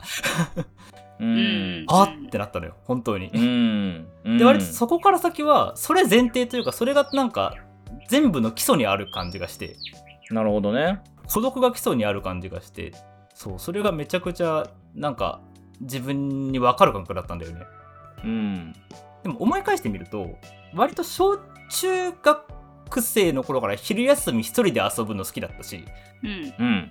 [1.20, 1.86] う うんん。
[1.88, 4.08] あってなったのよ本当にうん。
[4.24, 4.38] うん。
[4.38, 7.54] で割とそこから先はそれ前提というかそれがなんか
[8.08, 9.76] 全部の基礎にある感じがして
[10.30, 11.00] なるほどね。
[11.32, 12.92] 孤独が基礎にある感じがして
[13.36, 15.42] そうそれがめちゃくちゃなんか
[15.82, 17.60] 自分に分かる感覚だったんだよね
[18.24, 18.72] うん。
[19.22, 20.38] でも思い返してみると
[20.74, 21.36] 割と小
[21.68, 25.84] 中学生の頃から昼休み一人で遊ぶの好きだったし
[26.22, 26.54] うん。
[26.58, 26.90] うん。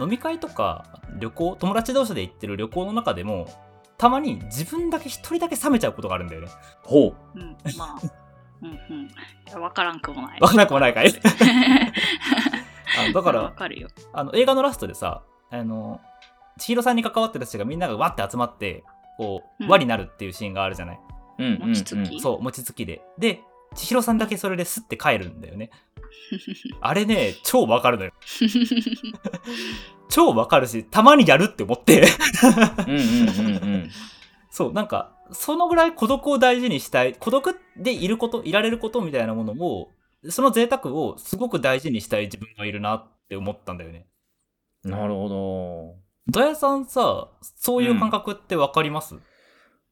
[0.00, 3.48] 飲み会とか旅行友達同士で行ってる旅行の中でも
[3.98, 6.48] たまに自分だけ一人だけ冷めちゃうことがあるんだよね。
[6.84, 7.56] ほうん。
[7.76, 8.00] まあ。
[8.62, 9.06] うんうん。
[9.06, 9.10] い
[9.50, 10.40] やわからんくもない。
[10.40, 11.12] わからなくもないかい
[12.98, 13.88] あのだかわらかるよ。
[14.12, 16.00] あの映画のラストでさあの
[16.58, 18.84] 千尋さんに関わってる人たちがみんながわって集まって
[19.16, 21.00] こううん輪になるっていうシーンがあるじゃない？
[21.38, 21.44] う。
[21.44, 21.58] うん。
[21.68, 22.20] 餅つき？
[22.20, 23.02] そう餅つきで。
[23.18, 23.40] で
[23.74, 25.70] 千尋さんだけそれですって帰るんだよね。
[26.80, 28.12] あれね超わかるのよ。
[30.08, 32.02] 超わかるし、たまにやるって思って。
[32.86, 33.02] うんうんう
[33.42, 33.90] んうん。
[34.50, 37.14] そう、なんか、そのぐらい孤独を大事にしたい。
[37.14, 39.92] 孤独でいること、いられることみたいなものを、
[40.28, 44.06] その贅沢をすごく大事にしたい自分がいるなって思ったんだよね。
[44.84, 45.96] なるほど。
[46.28, 49.16] ドヤさんさ、そういう感覚ってわかります、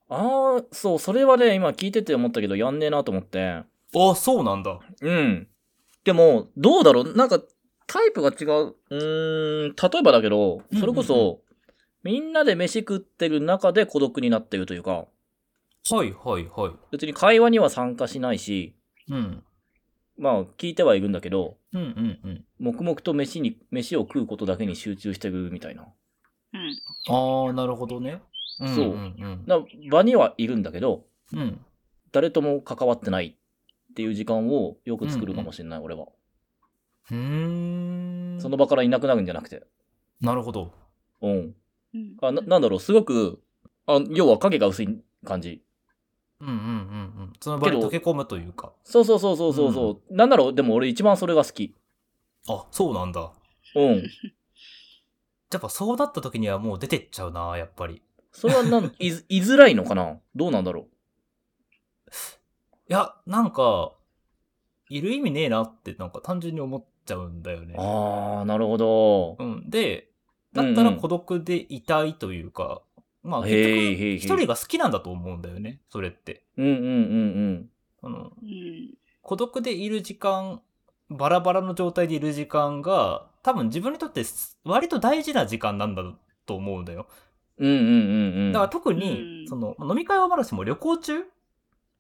[0.09, 3.63] ああ、そう、それはね、今聞いてて思ったけど、やんねえなと思って。
[3.95, 4.79] あ、そうなんだ。
[5.01, 5.49] うん。
[6.05, 7.15] でも、どうだろう？
[7.15, 7.41] なんか、
[7.87, 8.75] タイプが違う。
[8.91, 11.39] うーん、例えばだけど、それこそ、うんうん
[12.05, 15.07] みんなで飯食ってる中で孤独になってるというか、は
[16.05, 16.73] いはいはい。
[16.93, 18.77] 別に会話には参加しないし、
[19.11, 19.43] うん。
[20.19, 22.45] まあ、聞いてはいるんだけど、うんうんうん。
[22.59, 25.87] 黙々と飯に、飯を食うことだけに集中してるみたいな。
[26.53, 26.77] うん。
[27.09, 28.21] ああ、なるほどね。
[28.61, 31.39] うんそうんうんな場にはいるんだけど、うん。
[31.39, 31.61] うん。
[32.11, 33.37] 誰とも関わってない
[33.91, 36.09] っていう時間をよく作るかもしれない、俺は。
[37.11, 38.41] うーん。
[38.41, 39.63] その場からいなくなるんじゃなくて。
[40.21, 40.73] なるほど。
[41.23, 41.55] うん。
[41.95, 42.17] うん。
[42.21, 43.41] あななんだろう、すごく、
[43.87, 45.63] あ要は影が薄い感じ。
[46.41, 46.65] うんうんうんう
[47.25, 47.33] ん。
[47.41, 48.73] その場に溶け込むというか。
[48.85, 51.75] そうそうそうそうそうそう、なんだろう、でも俺一番それが好き。
[52.49, 53.33] あ、そうなんだ。
[53.75, 54.03] うん。
[55.51, 58.03] やっぱそうなった時にはもう出てっちゃうな、やっぱり。
[58.33, 60.21] それはなん、 いず、いづらいのかな？
[60.35, 60.89] どうなんだろ
[62.91, 63.93] いや、なんか、
[64.89, 67.81] いる意味ねえなって、なんか単純に思っちゃうんだよねう。。
[67.81, 69.37] あー、なるほど。
[69.39, 69.69] うん。
[69.69, 70.11] で、
[70.53, 72.83] だったら孤独でいたいというか、
[73.29, 73.77] まあ結局、
[74.17, 76.45] 一人が好きなんだと思うんだよね、それって。
[76.57, 77.71] うんうんうん
[78.03, 78.95] あの、うん。
[79.23, 80.63] 孤独でいる時間、
[81.11, 84.23] バラバラの状態でいる時間が、多分自分にとって
[84.65, 86.03] 割と大事な時間なんだ
[86.47, 87.07] と思うんだよ。
[87.59, 87.71] うん。
[87.71, 88.53] うんうんうんうん。
[88.53, 91.23] だから特うに、んその、飲み会はまだしも旅行中っ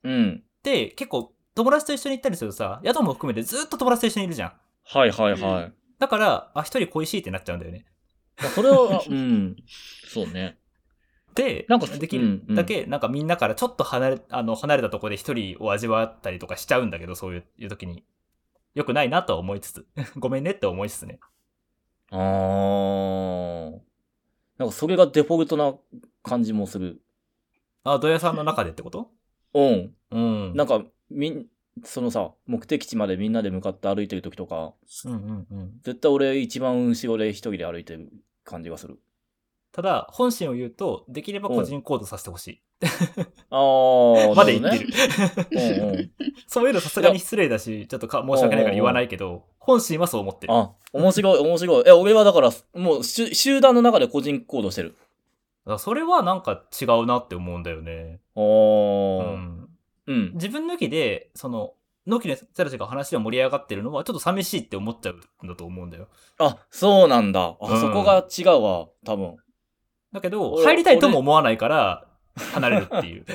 [0.04, 0.42] うん。
[0.62, 4.52] て結構友達と一緒に行ったりするとさ、宿も含めてずっと友達と一緒にいるじゃん。
[4.84, 5.72] はいはいはい。
[5.98, 7.84] だから、あ、一人恋しいってなっちゃうんだよね。
[8.40, 9.56] まあそれは、うん。
[10.06, 10.58] そうね。
[11.38, 18.03] で、なんかできるだけ、なんかみんなからちょっと離れ、あの、離れたところで一人を味わったりとかしちゃうんだけど、そういういう時に。
[18.74, 19.87] 良くないなとは思いつつ、
[20.18, 21.20] ごめんねって思いつつね。
[22.11, 23.79] あー。
[24.59, 25.77] なんかそれがデフォルトな
[26.24, 27.01] 感じもする。
[27.85, 29.12] あ、ドヤさんの中でってこと？
[29.55, 29.94] うん。
[30.11, 30.57] うん。
[30.57, 31.46] なんか、みん、
[31.85, 34.74] そのさ、目的地までみんなで向かって歩いてる時とか、
[35.05, 35.81] うんうんうん。
[35.83, 38.98] 絶対俺一番後ろで一人で歩いてる感じがする。
[39.72, 42.62] ただ、本心を言うと、できれば個人行動させてほしい。
[43.50, 44.35] あー。
[44.35, 46.11] まで言ってる。
[46.46, 50.52] そういうのさすがに失礼だし、ちょっとか申し訳ないから言わないけど、本心はそう思ってる。
[50.52, 51.85] あ、面白い、面白い。
[51.87, 54.96] え、俺はだから、もう、し集団の中で個人行動してる。
[55.78, 58.20] それはなんか違うなって思うんだよね。
[58.35, 59.37] うおー。
[59.37, 59.68] ん。
[60.07, 60.31] うん。
[60.35, 61.74] 自分抜きで、その、
[62.07, 66.09] 納期の人たちが話が盛り上がってるのはちょっと寂しいって思っちゃうんだと思うんだよ。
[66.38, 67.57] あ、そうなんだ。
[67.61, 69.37] あ、うんそこが違うわ、多分。
[70.18, 72.07] だけど、俺入りたいとも思わないから、
[72.52, 73.26] 離れるっていう。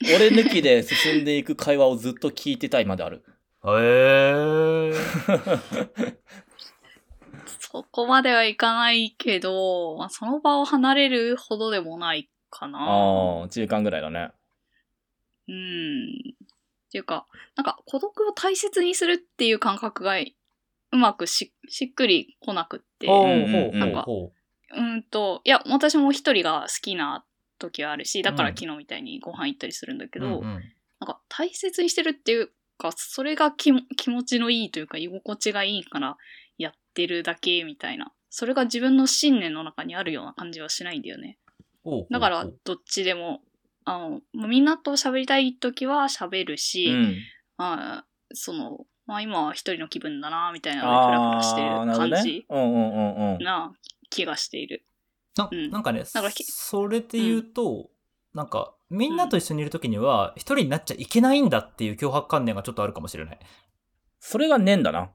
[0.14, 3.24] 俺抜きで進んでいく会話をずっと聞いてたいまである。
[3.64, 4.94] へえー。
[7.60, 12.78] そこまではいかないけど、まあ、その場を離れるほどでもないかな。
[12.78, 14.30] ああ、中間ぐらいだね。
[15.48, 16.08] うん。
[16.88, 23.06] っていうか、なんか孤独を大切にするっていう感覚がうまくししっくりこなくって。
[23.06, 24.32] ほううんほうなんかほうほ
[24.76, 27.24] うんと、いや、私も一人が好きな
[27.58, 30.22] 時はあるし、だからうん昨日みたいにご飯行ったりするんだけう。
[30.22, 30.62] ど、うんうん
[31.00, 33.82] なんか大切にしてるっていうか、それが気持
[34.24, 36.16] ちのいいというか、居心地がいいから
[36.56, 38.12] やってるだけみたいな。
[38.30, 41.38] それが自分の信念の中にあるような感じはしないんだよね。
[42.10, 43.40] だから、どっちでも、
[43.84, 47.16] あの、まあみんなと喋りたい時は喋るし、うん。
[47.56, 51.68] まあ、その、まあ今は一人の気分だな、みたいなのでフラフラしてる
[52.12, 52.44] 感じ。
[52.48, 53.42] うんうんうんうん。
[53.42, 53.72] な
[54.10, 54.84] 気がしている。
[55.36, 57.90] なうんなんかね、それで言うと、
[58.34, 63.38] なんか、みんなと一緒にいるときには、一人になっちゃいけないんだっていう脅迫観念がちょっとあるかもしれない。
[64.20, 65.10] それがねえんだな。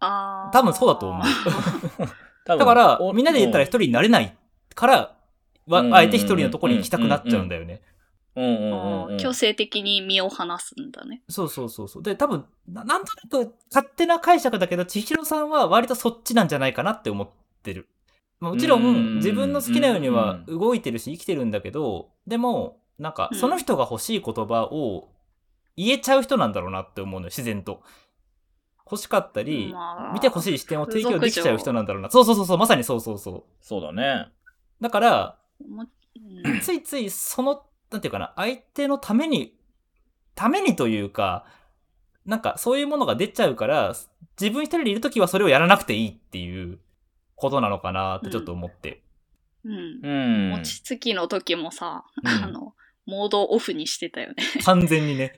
[0.53, 1.25] 多分そうだと思う。
[2.45, 4.37] だからお、みんなで言ったら一人になれない
[4.75, 5.17] から、
[5.69, 7.81] あえて一人のとこに行きたくなっちゃうんだよね。
[9.19, 11.21] 強制的に身を離すんだね。
[11.29, 12.03] そうそうそうそう。
[12.03, 17.29] で、多分な、なんとなく勝手な解釈だけど、千尋さんは割とそっちなんじゃないかなって思っ
[17.61, 17.87] てる。
[18.43, 25.07] まあもちろうんん、自分の好きなようには動いてるし、生きてるんだけど、でも、なんか、うんその人が欲しい言葉を
[25.77, 27.81] 言えちゃう人なんだろうなって思うのよ、自然と。
[28.85, 32.09] 欲しかったり、まあ見てほしい視点を提供できちゃう人なんだろうな。
[32.09, 33.43] そうそうそうそう、まさにそうそうそう。
[33.61, 34.27] そうだね。
[34.81, 39.57] だから、もうんついついその、なんていうかな、相手のために、
[40.35, 41.45] ためにというか、
[42.25, 43.95] なんかそういうものが出ちゃうから、
[44.37, 46.79] 自分一人でいるときはそれをやらなくていいっていう
[47.35, 49.01] ことなのかなってちょっと思って。
[49.65, 50.49] うんうん。
[50.51, 52.73] 餅つきの時もさ、うん あの、
[53.05, 54.35] モードオフにしてたよね。
[54.63, 55.35] 完全にね。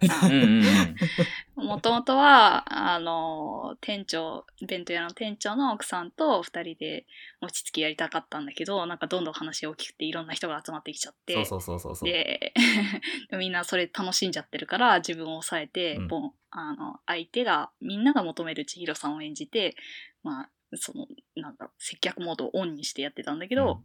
[1.56, 7.08] もともとは、あの、店長、弁当屋の店長の奥さんと二人で
[7.42, 12.10] 餅つきやりたかったんだけど、なんかどんどん話大きくていろんな人が集まってきちゃって、そうそうそうそう。
[12.10, 12.54] で、
[13.34, 19.76] みんなそれ楽しんじゃってるから自分を抑えて、うんボンあの、相手が、みんなが求める千尋さんを演じて、
[20.24, 23.84] まあ、その、なんだ接客モードをオンにしてやってたんだけど、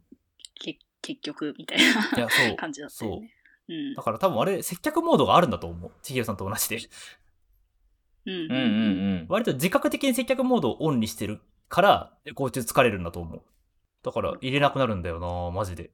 [0.55, 2.55] け結局、みたいいなや、そう。
[2.57, 3.33] 感じだったそうよね。。
[3.69, 5.91] うんだから多分あれ、接客モードがあるんだと思う。
[6.01, 6.77] 千尋さんと同じで。
[8.25, 9.25] うんうんうんうん。
[9.29, 13.43] 割と自覚的に接客モードをオンにしてるから、交通疲れるんだと思う。
[14.03, 15.91] だから入れなくなるんだよなマジで。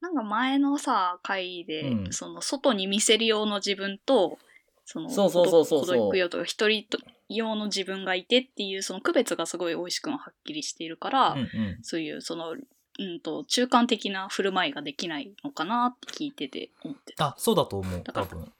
[0.00, 4.38] なんか前のさ、回で、うんその外に見せる用の自分と、
[4.84, 6.86] そのそうそうそうそうそう孤独用とか一人
[7.30, 11.48] 用の自分がいてっていうその区別がすごい美味しくんははっきりしているから、うんうん。
[11.82, 12.56] そういうその、う
[13.02, 17.26] んと、中間的な振る舞いができないのかなって聞いてて思ってた。
[17.26, 18.02] あ、そうだと思う。
[18.02, 18.52] 多分。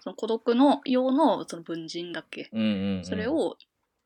[0.00, 3.04] その孤独の用のその文人だっけ、うんうんうん。
[3.04, 3.56] それを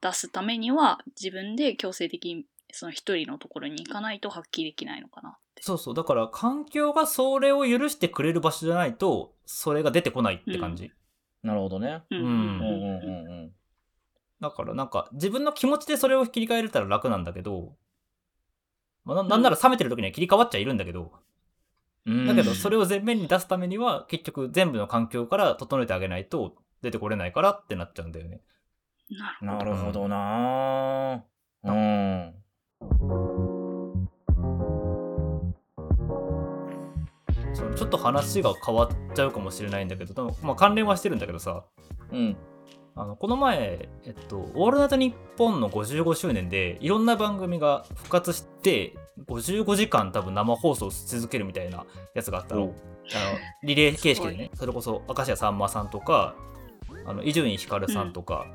[0.01, 5.63] 出すためには自分で強制的にその一人のところに行かないと発揮できないのかなって。
[5.63, 5.95] そうそう。
[5.95, 10.93] だから環境がそれを許してくれる場所じゃないと、それが出てこないって感じ。
[11.43, 12.03] なるほどね。
[12.11, 13.53] うんうんうんうんうんうん。
[14.43, 17.77] だからなんか自分の気持ちでそれを切り替えれたら楽なんだけど、
[19.05, 21.13] まあ、ななんなら冷めてる時には切り替わっちゃいるんだけど、
[22.07, 28.41] うんだけどそれを前面に出すためには結局全部の環境から整えてあげないと出てこれないからってなっちゃうんだよね。
[29.41, 30.09] なるほど。
[30.09, 31.25] な。
[31.63, 32.35] うん。
[37.55, 41.65] そのちょっと話が変わっちゃうかもしれないんだけど、まあ、関連はしてるんだけどさ、
[42.11, 42.37] うん。
[42.95, 48.95] あのこの前、えっと、オールナイトニッポンの55周年でいろんな番組が復活して
[49.27, 52.63] 55時間多分生放送し続けるみたいなやつがあったの。
[52.63, 52.73] あの
[53.65, 56.35] リレー形式でね、それこそ明石家さんまさんとか、
[57.25, 58.47] 伊集院光さんとか、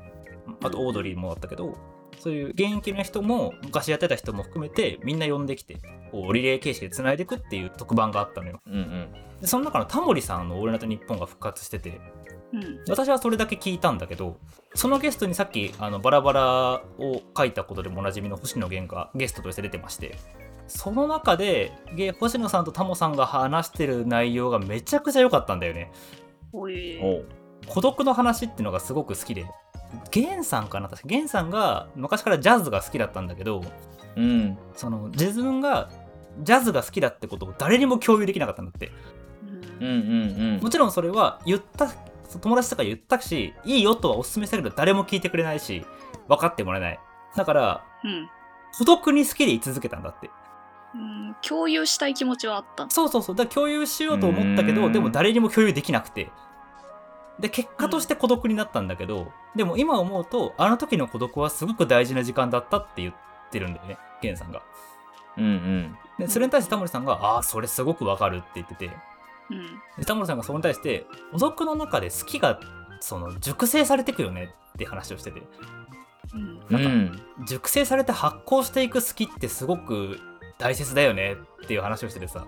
[0.62, 1.76] あとオードリーもあったけど、
[2.18, 5.76] そういう現役の人も昔やってた人も含めてみんな呼んできて、
[6.10, 8.60] こうリレー形式で繋いでいくっていう特番があったのよ。
[8.66, 9.12] うんうん。
[9.40, 12.00] でその中のタモリさんのオールナイトニッポンが復活してて、
[12.52, 12.80] うん。
[12.88, 14.38] 私はそれだけ聞いたんだけど
[14.74, 20.16] そのゲストにさっきあのバラバラを書いたことでもおなじみの星野源がゲストとして出てまして
[20.66, 25.90] その中でゲ星野さんとタモさんが話してる内容がめちゃくちゃ良かったんだよね。
[27.68, 29.46] 孤独の話っていうのがすごく好きで
[30.14, 33.62] 源さんかな確か源さんが昔からジャズが好きだったんだけど
[34.16, 34.58] うん。
[34.74, 35.90] その自分が
[36.42, 38.92] ジャズが好きだってことを誰にも共有できなかったんだって
[39.80, 40.70] うんうんうんも。
[40.70, 41.90] ちろんそれは言った
[42.40, 45.84] 友達とか言ったしいいよとはお勧めしたけど誰も聞いてくれないし
[46.28, 47.00] 分かってもらえない
[47.36, 48.28] だからうん。
[48.76, 50.30] 孤独に好きでい続けたんだって
[50.94, 51.36] うん。
[51.40, 52.90] 共有したい気持ちはあった。
[52.90, 56.30] そうそうそうだから共有しようと思ったけうんどでも誰にも共有できなくて
[57.38, 63.14] で結果として孤独になったんだけど、でも今思うとあの時の孤独はすごく大事な時間だったって言っ
[63.52, 64.60] てるんだよねケンさんが
[65.36, 65.98] うんうん。
[66.18, 68.92] でそれに対してタモリさんが「ああそれすごくわかる」って言っててうん。
[69.98, 72.60] でタモリさんがそれに対して「孤独の中で好きが
[73.00, 75.42] その熟成されていくよね」って話をしてて
[76.34, 76.60] うん。
[76.68, 77.22] うなんかん。
[77.46, 80.18] 熟成されて発酵していく好きってすごく
[80.58, 82.44] 大切だよねっていう話をしててさ、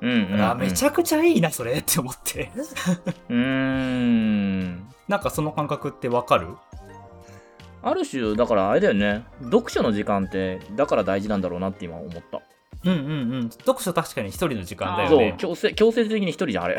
[0.00, 0.40] うんうん。
[0.40, 2.52] あめちゃくちゃいいなそれって思って
[3.28, 4.88] うーん。
[5.08, 6.48] なんかその感覚ってわかる？
[7.82, 9.24] ある種、だからあれだよね。
[9.44, 12.42] 読書の時間って、だから大事なんだろうなって今思った。
[12.84, 16.78] うんうんうん読書確かに一人の時間だよね強制、強制的に一人じゃん、あれ。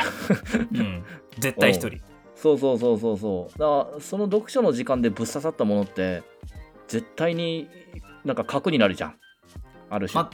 [0.74, 1.04] うん
[1.39, 2.00] 絶対一人
[2.36, 3.60] そうそうそうそうそう。
[3.60, 6.22] だから、その読書の時間でぶっ刺さったものって、
[6.88, 7.68] 絶対に
[8.24, 9.16] なんか核になるじゃん。
[9.89, 10.24] ある種。
[10.24, 10.30] ま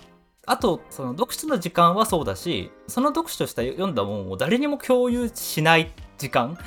[0.46, 6.58] あとその読書の時間はそうだしその読書した読んだもんを誰にも共有しない時間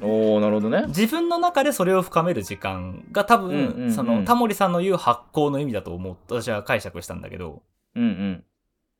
[0.00, 0.84] おおなるほどね。
[0.86, 7.62] 自分の中でそれを深める時間が多分、そのタモリさんの言う発酵の意味だと思う私は解釈したんだけど
[7.94, 8.44] うんうん。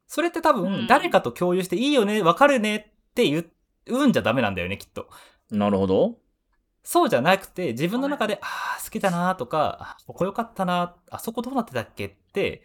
[0.07, 3.45] それって多うん分誰かと共有していいよねわかるねって言
[3.86, 5.09] うんじゃダメなんだよねきっと
[5.51, 6.18] なるほど。
[6.82, 12.07] そうじゃなくて自分の中でああ好きだなとかあここ良かったなあそこどうなってたっけ？
[12.07, 12.62] って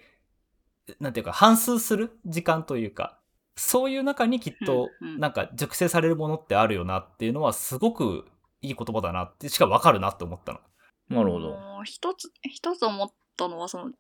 [1.00, 3.20] なんていうか反数する時間というか
[3.58, 8.26] そういう中にきっとなんか熟成されるものってあるよなっていうのはすごく
[8.62, 10.60] いい言葉だなってしかわかるなって思ったの。
[11.10, 11.60] なるほど。
[11.84, 13.92] 一つ、一つ思ったのは、その、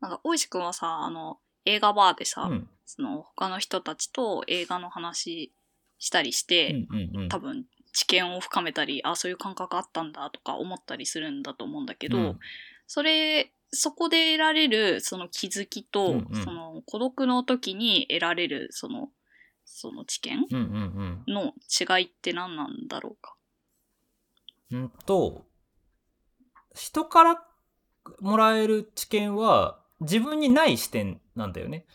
[0.00, 2.68] なんか、大石くんはさ、あの、映画バーでさ、うん。
[2.86, 5.52] その、他の人たちと映画の話
[5.98, 7.28] したりして、うんうんうん。
[7.28, 12.38] 多分、知見を深めたり、あ、そういう感覚あったんだとか思ったりするんだと思うんだけど、うん。
[12.86, 16.44] それ、そこで得られるその気づきと、うんうん。
[16.44, 19.10] その孤独の時に得られるその、
[19.64, 20.46] その知見
[21.26, 23.34] の違いって何なんだろうか？
[24.70, 25.44] うんと、
[26.74, 27.44] 人から
[28.20, 31.86] もらえる知見は自分にない視点なんだよね。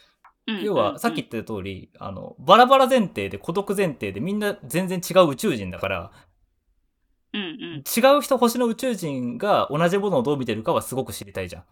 [0.47, 6.11] うん要は、さっき言った通り、あの、バラバラ前提で孤独前提でみんな全然違う宇宙人だから、
[7.33, 11.63] うんうん違う人星の宇宙人が同じものをどう見てるかはすごく知りたいじゃん。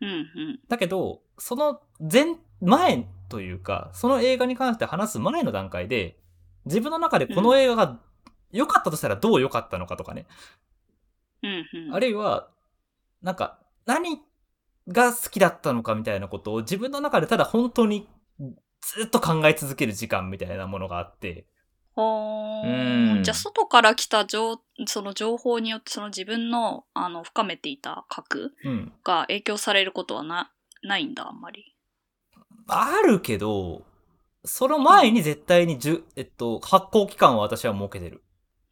[0.00, 6.18] うんうんだけど、その前、前というか、その映画に関して話す前の段階で、
[6.64, 8.00] 自分の中でこの映画が
[8.50, 10.26] 良かったとしたらどう良かったのかとかね。
[11.42, 12.48] うんうんあるいは、
[13.22, 14.20] なんか、何
[14.88, 18.08] が好きだったのかみたいなことを自分の中でただ本当に
[18.80, 21.46] ずっと考え続ける時間みたいなものがあって、
[21.94, 28.92] ほうーんじゃあ外から来た情その情報によってその自分のあの深めていた核うん。
[29.02, 31.74] が影響されることはなないんだあんまり。
[32.68, 33.84] あるけど、
[34.44, 38.22] その前に絶対にじゅ、えっと、発行期間を私は設けてる。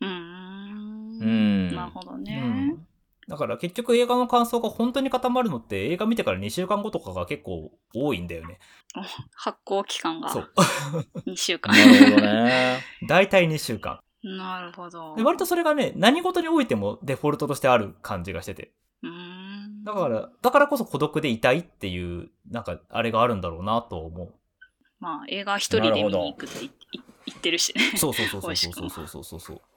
[0.01, 1.75] うーんうん。
[1.75, 2.41] なるほどうね。
[2.41, 2.87] ん。
[3.29, 8.59] だから結局映画の感想が本当に固まるのって映画見てから2週間後とかが結構多いんだよね。
[9.35, 10.53] 発行期間がそう。
[11.27, 11.75] 2週間。
[11.75, 12.81] なるほどね。
[13.09, 14.01] 大体2週間。
[14.23, 15.15] なるほど。
[15.17, 18.73] で割とそれがね、何事においてもデフォルトとしてある感じがしてて。
[19.03, 24.35] うーんだから、だからこそ孤独でいたいっていう、なんか、あれがあるんだろうなと思う。
[24.99, 26.71] まあ映画一人で見に行くって
[27.27, 27.93] 言ってるしね。
[27.97, 29.61] そうそうそうそうそうそうそうそうそう。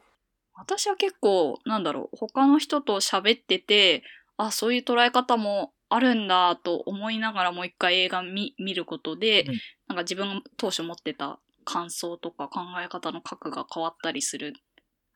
[0.58, 4.04] 私は結構なんだろう他の人と喋ってて
[4.38, 14.54] あそういう捉え方もあるんだと思いながらもう一回映画見見ることで、うんなんか自分が当初持ってた感想とか考え方の核が変わったりする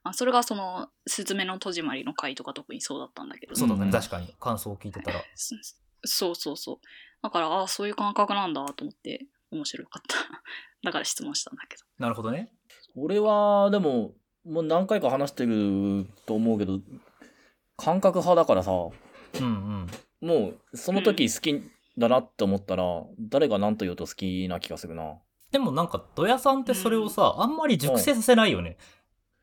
[0.03, 4.33] あそれがその「すずめの戸締まり」の回とか特にそうだったんだけどそうだね、うん確かに。
[4.39, 5.21] 感想を聞いてたら。
[5.35, 5.55] そ
[6.05, 6.87] そうそうそう
[7.21, 10.15] だからああそういう感覚なんだと思って面白かった
[10.83, 12.53] だから質問したんだけどなるほどね。
[12.95, 14.13] 俺は、でも、
[14.45, 16.79] もう何回か話してると思うけど、
[17.77, 18.93] 感覚派だからさ、も
[19.39, 19.87] うんうん。
[20.73, 21.63] う、その時好き
[21.97, 22.83] だなって思ったら、
[23.19, 25.15] 誰が何と言おうと好きな気がするな。
[25.51, 28.77] でもなんか、ドヤさんってそれをさ、あんまり熟成させないよね。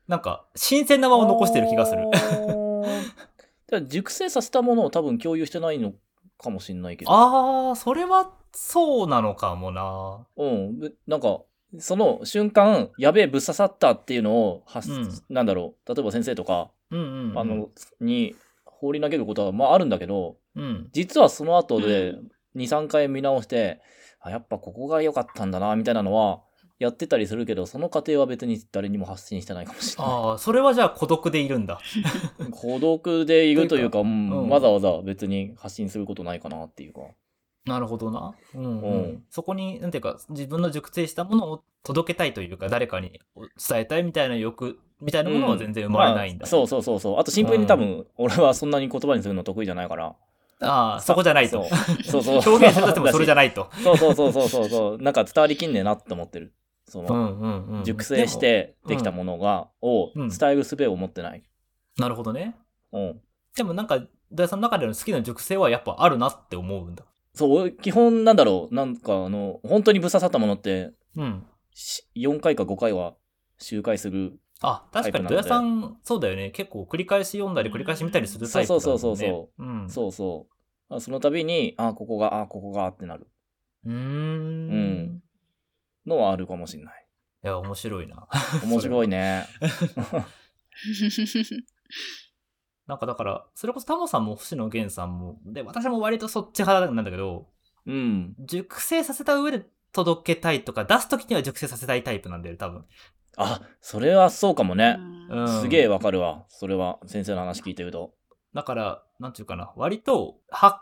[0.07, 2.03] なんか、新鮮なまま残してる気がする。
[2.03, 3.19] あー
[3.67, 5.93] だから熟成させたものを多分共有してないの
[6.39, 7.11] かもしんないけど。
[7.11, 10.25] あー、それはそうなのかもな。
[10.35, 10.79] うん。
[10.79, 11.41] でなんか、
[11.77, 17.39] その瞬間、やべえ、ぶっ刺さったっていうのを発、うんなんだろう、例えば先生とか、うんうん、うん。
[17.39, 17.69] あの、
[18.01, 20.89] に放り投げることは、まああるんだけど、うん。
[20.91, 23.81] 実はその後でう2、3回見直して、
[24.19, 26.41] あ、やっぱここが良かったんだな、みたいなのは、
[26.79, 30.13] やってたりするけど、その過程は別に誰にも発信してないかもしれない。
[30.13, 31.79] あー、それはじゃあ孤独でいるんだ。
[32.51, 37.01] 孤独でいるというか、うんうんわざわざ別に発信することないかなっていうか。
[37.69, 38.33] なるほどな。
[38.55, 47.19] うん、うんうんそこに、なんていうか、自分の熟成したものを届けたいというか、誰かに伝えたいみたいな欲、みたいなものは全然生まれないんだ、まあそうそうそうそう。
[47.19, 50.15] あとシンプルに多分、俺はそんなに言葉にするの得意じゃないから。
[50.61, 51.65] ああ、そこじゃないと。
[52.03, 52.53] そうそうそう。
[52.53, 53.53] 表現するとしてもそれじゃない。
[53.53, 53.69] と。
[53.83, 54.97] そ うそうそうそうそうそう。
[54.97, 56.53] なんか伝わりきんねえなって思ってる。
[56.85, 57.83] その、うんうんうん。
[57.85, 61.43] 熟成してできたものが、をうん伝える術を持ってない。
[61.97, 62.57] なるほどね。
[62.91, 63.21] うん。
[63.55, 63.99] でもなんか、
[64.31, 67.05] 大さんの中での好きな熟成はやっぱあるなって思うんだ。
[67.39, 68.75] そう、俺基本なんだろう。
[68.75, 71.45] なんかあの、本当にぶっ刺さったものって、うん。
[71.73, 73.15] し4回か5回は
[73.59, 74.37] 周回する。
[74.61, 76.51] あ、確かに、タイプなのでドヤさん、そうだよね。
[76.51, 78.81] 結構繰り返し読んだり繰り返し見たりするタイプだもんね。
[78.81, 79.89] そうそうそうそううん。
[79.89, 80.47] そうそ
[80.89, 80.95] う。
[80.95, 83.25] あその度に、あ、ここが、あ、ここがってなる
[83.85, 83.95] うーん。
[83.95, 85.23] うん
[86.05, 87.07] のはあるかもしれない。
[87.43, 88.27] いや、面白いな。
[88.63, 89.45] 面白いね。
[92.89, 97.45] なんかだから、それこそタモさんも星野源さんも、で、私も割とそっち派なんだけど、
[97.85, 98.33] うん。
[98.39, 99.63] 熟成させた上で
[99.93, 102.85] 届けたいとか、出すときには熟成させたいタイプなんだよ、多分。
[103.37, 104.97] あ、それはそうかもね。
[105.29, 106.45] うんすげえわかるわ。
[106.49, 108.15] それは、先生の話聞いてると。
[108.55, 110.77] だから、なんていうかな、割と発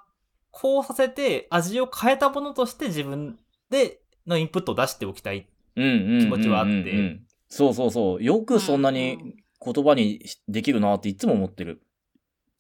[0.54, 3.38] 酵させて味を変えたものとして自分
[3.70, 5.50] でのインプットを出しておきたい。
[5.76, 8.24] 気持ちはあってそうそうそう。
[8.24, 11.82] よくそんなに言葉にできるなっていつも思ってる。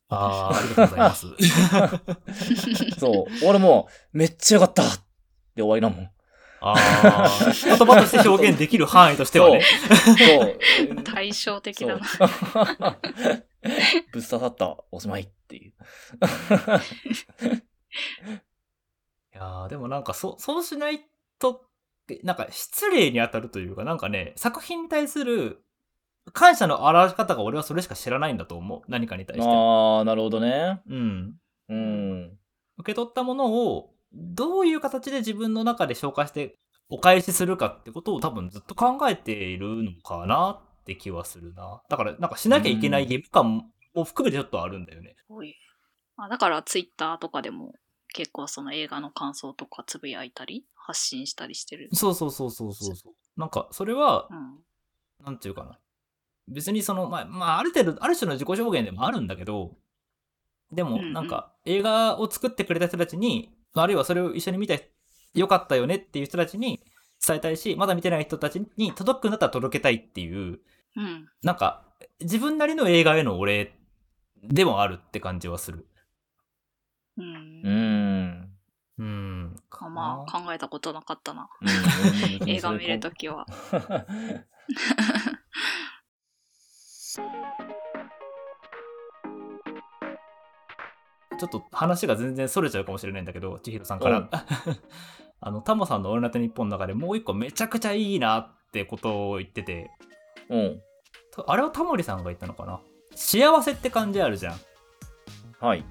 [0.09, 1.27] ああ、ありがとうございます。
[2.99, 3.45] そう。
[3.45, 4.83] 俺も、めっちゃよかった
[5.55, 6.09] で終わりだもん。
[6.59, 7.29] ああ、
[7.65, 9.61] 言葉として表現できる範囲としてはね。
[9.61, 11.03] そう。
[11.03, 12.05] 対照的だな。
[12.05, 12.29] そう
[14.11, 15.73] ぶっ刺さった、おしまいっていう。
[19.33, 21.05] いやーでもなんかそ、そうしない
[21.37, 21.69] と、
[22.23, 25.63] なんか失礼に当たるというか、なんかね、作品に対する
[26.33, 28.81] 感謝の表し方が俺はそれしか知らないんだと思う。
[28.87, 29.47] 何かに対して。
[29.47, 30.81] ああ、なるほどね。
[30.89, 31.35] うん。
[31.69, 32.37] うん。
[32.77, 36.55] 受け取ったものを、どういう形で自分の中で消化して
[36.89, 41.81] お返しするかってことを多分ずっと考えているのかなっって気はするな。
[41.89, 45.15] だから、なんかしなきゃいけない義務感も含めてちょっとあるんだよね。
[45.17, 45.53] すごい。
[46.15, 47.75] あだからツイッターとかでも
[48.13, 51.89] 結構その映画の感想とかつぶやいたり発信したりしてる。
[51.93, 53.13] そうそうそうそうそうそう。
[53.39, 55.25] なんか、それはう、ん。
[55.25, 55.77] なんていうかな。
[56.47, 59.75] 別にその、まあ、まあ、ある程度、ある種の自己表現でもあるんだけど、
[60.71, 64.75] でも、なんか、映画を作ってくれた人たちに、あるいはそれを一緒に見た
[65.33, 66.81] よかったよねっていう人たちに
[67.25, 70.59] 伝えたいし、まだ見てない人たちに届くんだったら届けたいっていう、
[70.95, 71.29] うん。
[71.43, 71.83] なんか、
[72.19, 73.73] 自分なりの映画へのお礼
[74.43, 75.87] でもあるって感じはする。
[77.17, 77.21] う。
[77.21, 78.49] うんん。
[78.97, 79.55] うん。
[79.69, 81.49] あまあ考えたことなかったな。
[81.61, 81.67] うん
[82.49, 83.45] 映画見るときは。
[91.39, 94.19] ちょっと話が全然それちゃうかもしれないんだけど、千尋さんから。
[94.19, 94.29] うん
[95.39, 99.91] あの、タモさんのオールナイトニッポンの中でもう一個めちゃくちゃいいなってことを言ってて、
[100.49, 100.81] うん。
[101.45, 102.81] あれはタモリさんが言ったのかな？
[103.15, 104.59] 幸せって感じあるじゃん。
[105.59, 105.85] はい。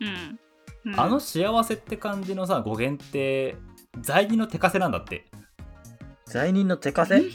[0.00, 0.40] うん。
[0.86, 3.56] うんあの幸せって感じのさ、語源って、
[4.00, 5.26] 罪人の手枷なんだって。
[6.24, 7.16] 罪人の手枷？
[7.16, 7.30] うん。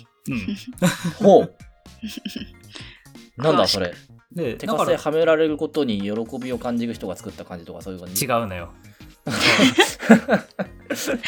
[1.19, 1.55] ほう。
[3.41, 3.93] なんだそれ。
[4.31, 8.25] で、手だから枷はめられることに喜びを感じる人が作った感じとかそういう感じ？
[8.25, 8.71] 違うのよ。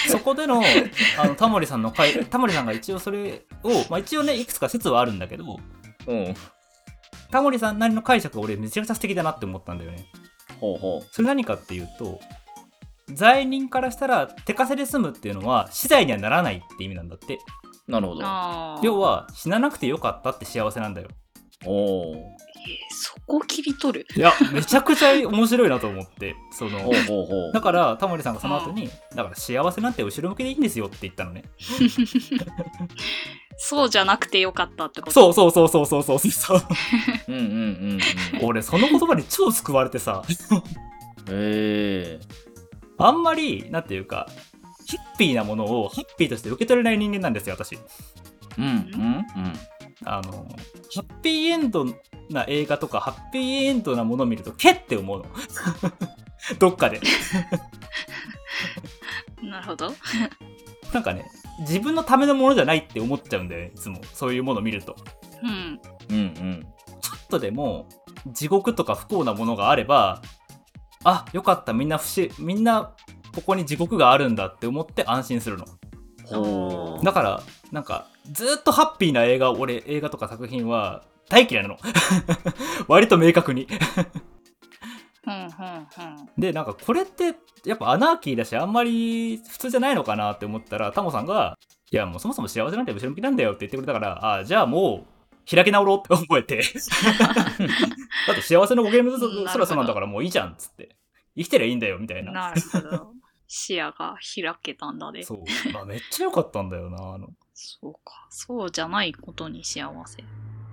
[0.09, 0.61] そこでの
[1.19, 5.59] あのタモリさんの回タモリさんが一応それを、まあ、一応ねいくつか説はあるんだけど
[6.07, 6.33] うん。
[7.29, 10.05] タモリさんなりの解釈が俺めちゃくちゃ素敵だなって思ったんだよね
[10.59, 12.19] ほうほそれ何かっていうと
[13.09, 17.39] 罪人からしたら手枷で済むっていうのは死罪にはならないって意味なんだって
[17.87, 17.91] う。
[17.91, 18.21] なるほど。
[18.81, 21.09] 要は死ななくてよかったって幸せなんだよ
[21.65, 22.15] おお。
[22.15, 22.23] えー
[22.95, 24.07] そこ切り取る？
[24.15, 27.51] いやめちゃくちゃ面白いなと思ってそのほうほうほう。
[27.53, 31.43] だからタモリさんがその後にだから幸せなんて後ろ向きでいいんですよって言ったのね
[33.57, 35.11] そうじゃなくてよかったってこと？
[35.11, 36.61] そうそうそうそうそうそうそう
[37.27, 37.99] うんうんうん
[38.41, 38.45] うん。
[38.45, 40.23] 俺その言葉に超救われてさ
[41.29, 42.19] へえ。
[42.97, 44.27] あんまりなんていうか
[44.89, 47.77] ハッピーなものをハッピーとして受け取れない人間なんですよ私
[48.57, 49.25] うんうん
[50.05, 51.85] あのハッピーエンド
[52.29, 55.25] な映画とかハッピーエンドなものを見るとけって思うの
[56.59, 56.99] どっかで
[59.41, 59.93] なるほど。
[60.93, 61.25] なんかね
[61.59, 64.95] 自分のためのものじゃないって思っちゃうんだよねいつもそういうものを見ると
[65.41, 65.49] うん。
[65.49, 65.81] うん。
[66.09, 66.67] うんうん。
[67.01, 67.87] ちょっとでも
[68.27, 70.21] 地獄とか不幸なものがあれば
[71.03, 72.93] あよかったみんな不思みんな
[73.35, 75.65] ここに地獄があるんだって思って安心するの。
[77.03, 81.77] だからなんかずっとハッピーな映画俺映画とか作品は大嫌いなの。
[82.87, 83.67] 割と明確に。
[86.37, 91.57] でなんかこれってやっぱアナーキーだしあんまり普通じゃないのかなって思ったらタモさんが
[91.91, 96.61] 「いやもうそもそも幸せなんて後ろ向きなんだよ」って言ってくれたからあじゃあもう開き直ろうって思えて。
[98.27, 100.95] だって幸せの語源のうんそらそうなんだからもういいじゃんっつって。
[101.35, 102.31] 生きてりゃいいんだよみたいな。
[102.31, 103.13] なるほど。
[103.55, 105.21] 視野が開けたんだね。
[105.21, 108.25] そう、まあ、めっちゃ良かったんだよなあのそうか。
[108.31, 110.23] そうじゃないことに幸せ。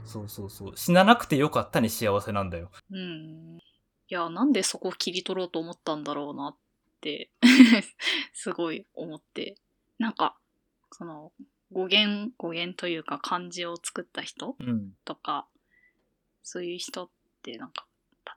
[0.06, 3.58] そうそうそう死ななくてよかったに幸せなんだようん。
[3.58, 3.60] い
[4.08, 6.56] や、なんでそこ切り取ろうと思ったんだろうなっ
[7.02, 7.30] て、
[8.32, 9.56] すごい思って。
[9.98, 10.38] なんか、
[10.90, 11.32] その、
[11.72, 15.46] 語源、語源というか漢字を作った人うんとか、
[16.42, 17.10] そういう人っ
[17.42, 17.86] てなんか、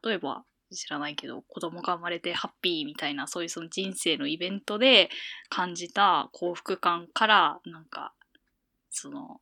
[0.03, 0.43] 例えば、
[0.75, 5.09] 知らないけど、子供が生まれてハッピーみたいな、そういうその人生のイベントで
[5.49, 8.13] 感じた幸福感から、なんか、
[8.89, 9.41] その、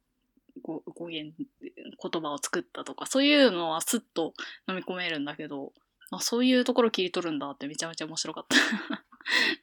[0.61, 4.33] 語語源、言葉を作ったとか、そういうのはスッと
[4.67, 5.73] 飲み込めるんだけど、
[6.11, 8.57] あそういうところ切り取るんだってめちゃめちゃ面白かった。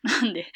[0.22, 0.50] なんで、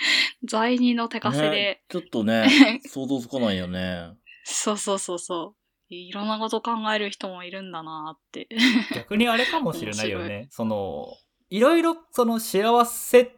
[0.45, 2.49] 罪人の手枷で、ねちょっとね、
[2.89, 4.15] 想像つかないよね。
[4.45, 5.62] そうそうそうそう。
[5.97, 8.49] いろんなこと考える人もいるんだなって。
[8.95, 10.49] 逆にあれかもしれないよね。
[10.53, 11.09] その、
[11.51, 13.37] いろいろその幸せ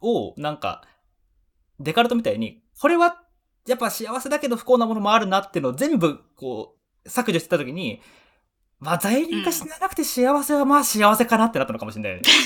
[0.00, 0.86] をなんか、
[1.80, 3.22] デカルトみたいに、これは
[3.66, 8.00] やっぱ幸せだけど不幸なものもあるなっていうのを全部こう、削除してた時に、
[8.78, 12.22] まあ罪人が死ななくて幸せはまあ幸せかなってなったのかもしれないよね。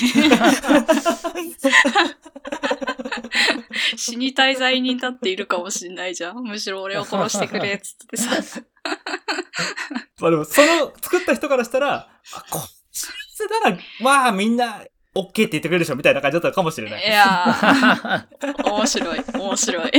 [3.97, 6.43] 死にたい罪人だっているかもしんないじゃん。
[6.43, 8.63] むしろ俺を殺してくれっつってさ。
[10.21, 12.61] まあでもその作った人からしたら、あこ
[12.93, 17.07] 幸せならまあみんな OK って言ってくれるでしょみたいな感じだったかもしれないい。
[17.11, 19.91] やー、面白い、面白い。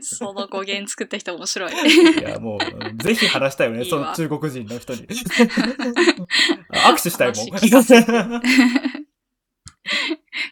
[0.00, 1.72] その語源作った人面白い。
[1.72, 5.08] いや、もう、うんぜひ話したいよね、いいわその中国人の人に。
[6.70, 7.48] 握手したいもん。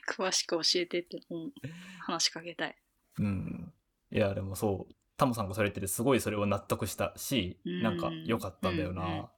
[0.09, 1.53] 詳しく教えてって、うん、
[2.01, 2.77] 話しかけたい。
[3.19, 3.73] うん。
[4.11, 9.03] いや、でもそう、タモさんがそれ言ってて、すごいそれを納得したし、うんなんか良かったんだよな。
[9.03, 9.29] うんうん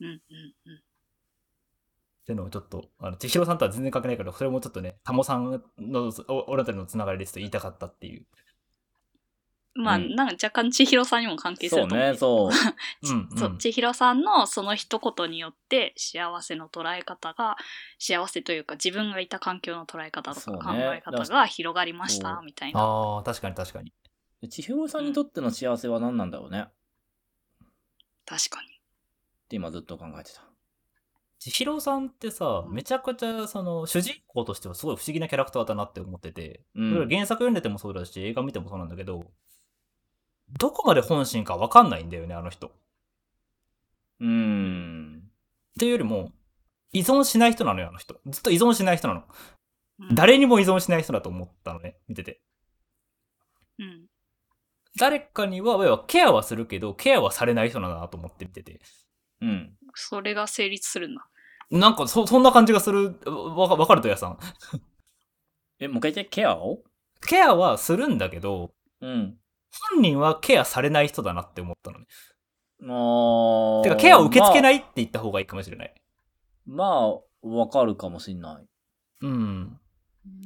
[0.00, 0.16] うん
[0.66, 0.82] うん
[2.22, 8.24] っていうのをちょっと、あの、千尋さんとは全然関係ないから、それもちょっとね、タモさんの、お俺たちのつながりですと言いたかったっていう。
[9.74, 9.82] うん。
[9.82, 11.98] まあ、うんなんか若干千尋さんにも関係すると思う。
[11.98, 13.08] ね、そう。
[13.10, 13.36] うん、うん。
[13.36, 17.56] そう、千尋さんのその一言によって幸せの捉え方が
[17.98, 22.80] 幸せというか自分がいた環境の捉え方とかね考え方が広がりましたみたいな。
[22.80, 23.92] ああ、確かに確かに。
[24.48, 26.66] 千尋さんにとっての幸せは何なんだろうね。
[26.66, 26.72] っ
[28.26, 28.68] 確かに。
[29.48, 30.42] て今ずっと考えてた。
[31.38, 39.24] 千尋さんってさ、めちゃくちゃ、その、主人公としてはすごい不思議なキャラクターだなって思ってて、うん原作読んでてもそうだし、映画見てもそうなんだけど、
[40.58, 42.68] どこまで本心かわかんないんだよね、あの人。
[42.68, 42.70] っ
[44.20, 45.30] うーん。
[45.78, 46.30] ていうよりも、
[46.92, 48.20] 依存しない人なのよ、あの人。
[48.26, 49.24] ずっと依存しない人なの。
[49.98, 52.40] うん、誰にも依存しない人だと思ったのね、見てて。
[53.78, 54.06] うん。
[54.98, 58.80] 誰かには、要はケアはするけど、ケアはされない人なんだなと思って見てて。
[59.40, 59.74] うん。
[59.94, 61.26] それが成立するんだ。
[61.70, 64.38] なんかそ、そんな感じがする、わかわかるとやさん。
[65.80, 66.82] え、もう一回言って、ケアを？
[67.26, 69.38] ケアはするんだけど、うん。
[69.94, 72.06] 本人はケアされない人だなって思ったのね。
[72.82, 75.94] あーてか、ケアを受け付けなまあいって言った方がいいかもしれない。
[76.66, 78.66] まあ、わかるかもしんない。
[79.22, 79.80] うん。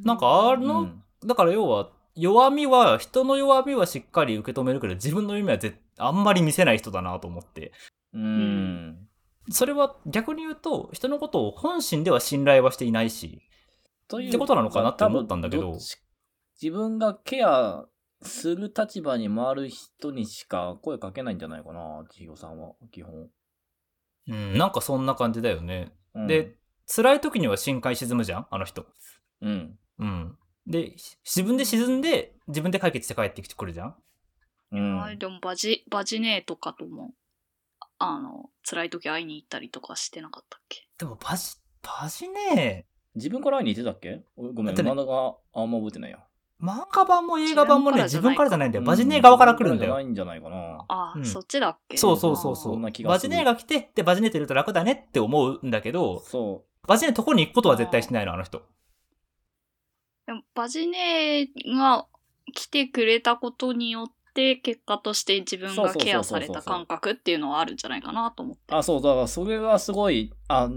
[0.05, 1.03] なんか、あうの、ん。
[1.25, 7.73] だから要は、弱みは、人の弱みはしっかり受け止めるけど、自分の弱みはぜあんまり見せない人だなと思って。
[8.13, 9.09] うん。
[9.51, 13.43] それは逆に言うと、人のことを本心では信頼はしていないし、
[14.09, 15.73] というってことなのかなって思ったんだけど
[16.63, 17.87] 自分がケア
[18.23, 23.29] する立場に回る人にしか声かけないんじゃないかな、千尋さんは、基本。
[24.29, 25.93] うん、なんかそんな感じだよね。
[26.15, 26.57] うんで、
[26.89, 28.87] 辛い時には深海沈むじゃんあの人。
[29.43, 29.79] うん。
[29.99, 30.39] うん。
[30.67, 33.95] で、し自分で沈んで、自分で解決して帰ってきてくるじゃん？
[34.73, 35.03] うん。
[35.03, 37.13] あでもバジ、バジネーとかとも、
[37.99, 40.89] あの、辛い時会いに行ったりとかしてなかったっけ？
[40.99, 44.25] でも、バジ、バジね自分から会いに行ってたっけ？
[44.37, 46.19] ごごめん、ねまだがあんま覚えてないや。
[46.61, 48.81] 漫画版も映画版もね、自自分かららじゃないんだよ。
[48.81, 49.95] うんバジネー側から来るんだよ。
[49.95, 50.85] ないんじゃないかな。
[50.89, 51.97] あ、うんそっちだっけ？
[51.97, 52.81] そうそうそうそう。
[52.81, 58.63] バジネーが来て、で、バジネーっていると楽だねって思うんだけど、そバジネーとこに行くことは絶対しないの、あの人。
[60.27, 61.49] でもバジネ
[61.79, 62.07] が
[62.53, 68.75] 来てくれたことによって、結果として自分がケアされた感覚っていうのはあるんじゃないかなと思って。
[68.75, 68.77] う。
[68.77, 70.69] あ、そう、だからそれがすごい、あ、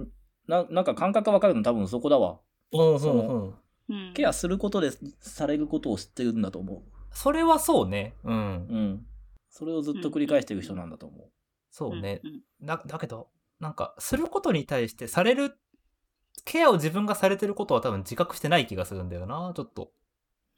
[0.47, 2.39] ななんか感覚わかるの多分そこだわ。
[2.72, 3.56] ほんほんほん。
[3.89, 8.14] うん、ケアすることでされることを知ってるんだと思それはそうね。
[8.24, 8.36] うん。
[8.36, 8.39] う。
[8.39, 9.06] うん。
[9.50, 11.30] それをずっと繰り返してる人なんだと思う。
[11.72, 12.22] そうね。
[12.24, 13.30] うんだだけど、
[13.60, 15.58] なんか、することに対してされる、
[16.44, 19.92] ケアを自分がされてることは多分自覚してない気がするんだよな、ちょっと。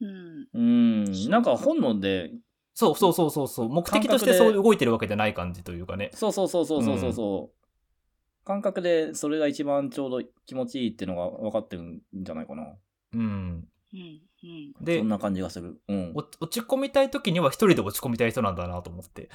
[0.01, 0.47] うん。
[0.53, 1.29] うん。
[1.29, 2.31] なんか本能で、
[2.73, 3.69] そうそうそうそうそう。
[3.69, 6.11] 目的としてそう動いてるわけじゃない感じというかね。
[6.13, 12.67] そうそうそうそうそうそうそう、感覚でそれが一番ちょうど気持ちいいっていうのが分かってるんじゃないかな。
[13.13, 13.21] うん。
[13.21, 14.21] うん。
[14.43, 14.73] うん。
[14.81, 15.81] でそん、な感じがする。
[15.87, 16.13] うん。
[16.15, 19.29] お落ち込みたい時には一人で落ち込みたい人なんだなと思って。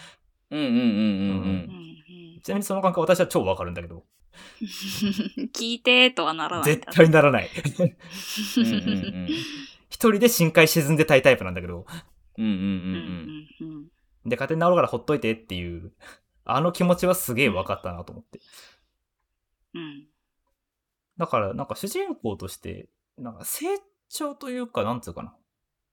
[0.51, 0.89] うんうんうんうんうん。
[0.89, 1.87] うんうん
[2.43, 4.05] ちなみにその感覚私は超わかるんだけど、
[5.55, 6.65] 聞いてとはならない。
[6.65, 7.51] 絶対ならない。
[8.57, 8.81] うんうんう
[9.25, 9.29] ん
[9.89, 11.87] 一人で深海沈んでたいタイプなんだけど、
[12.37, 13.89] うんうんうんうんうんうん。
[14.29, 15.93] で、勝手に治るからほっといてっていう、
[16.45, 18.41] あの気持ちはすげえ分かったなと思って。
[19.75, 20.07] うん。
[21.17, 23.67] だから、なんか主人公として、なんか成
[24.09, 25.35] 長というか、なんつうかな。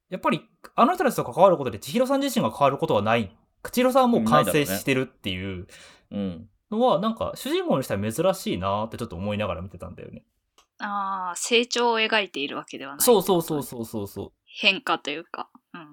[0.10, 0.42] やっぱり、
[0.76, 3.36] あの人たちと関わることで千尋さん自身が変わることはない。
[3.72, 5.68] 千尋さんはもう完成してるっていう
[6.12, 6.20] うん。
[6.20, 6.50] うん。
[6.74, 10.24] のは、なんか主人公にしたら珍しいなってちょっと思いながら見てたんだよね。
[10.80, 13.02] ああ、成長を描いているわけではない。
[13.02, 14.32] そうそうそうそうそうそう。
[14.46, 15.50] 変化というか。
[15.74, 15.88] うんうん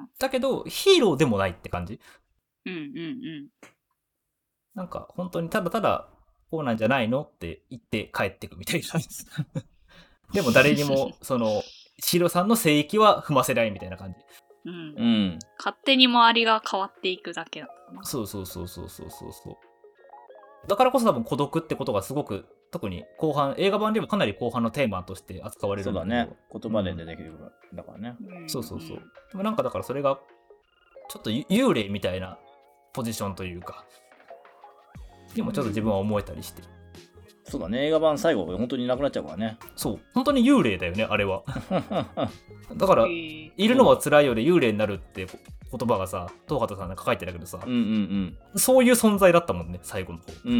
[0.00, 0.08] うん。
[0.18, 2.00] だけど、ヒーローでもないって感じ？
[2.66, 3.48] うんうんうん。
[4.74, 6.08] なんか、本当にただただ、
[6.50, 9.00] こうなんじゃないのって言って帰ってくみたいな。
[10.32, 11.62] でも誰にも、その、
[12.00, 14.18] 千尋さんの聖域は踏ませないみたいな感じ。
[14.66, 15.02] うんう。
[15.34, 15.38] ん。
[15.58, 18.04] 勝手に周りが変わっていくだけだったな。
[18.04, 19.56] そうそうそうそうそうそうそう。
[20.68, 26.28] だからこそ多分孤独ってことがすごく、特に後半、映画版でもかなり後半のテーマとして扱われるそうんだね。
[26.52, 27.32] 言葉で出てくる
[27.74, 28.10] だからね。
[28.10, 28.98] んそうそうそう。
[29.30, 30.20] でもなんかだからそれが、
[31.08, 32.38] ちょっとゆ幽霊みたいな
[32.92, 33.86] ポジションというか、
[35.34, 36.62] でもちょっと自分は思えたりして。
[37.48, 37.86] そうだね。
[37.86, 39.58] 映画版最後、本当になくなっちゃうからね。
[39.76, 39.98] そう。
[40.14, 41.42] 本当に幽霊だよね、あれは。
[42.76, 50.24] だから、いるのは辛いようで幽霊になるって言葉がさ、東畑さんなんか書いてたけどさうん、うんそういう存在だったもんね、最後の方。
[50.44, 50.52] うん。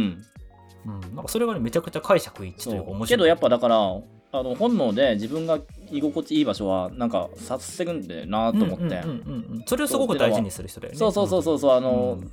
[0.85, 0.95] うん。
[0.95, 1.15] うん。
[1.15, 3.05] なんかそれがね、めちゃくちゃ解釈一致とそいうか面白い。
[3.05, 3.77] うけどやっぱだから、
[4.31, 5.59] あの本能で自分が
[5.91, 10.99] 居心地いい場所はなんか察せるんだよなと思って、うんうんうんうんうんそれをすごく大事にする人だよね。
[10.99, 12.31] そうそうそうそうそうあのうん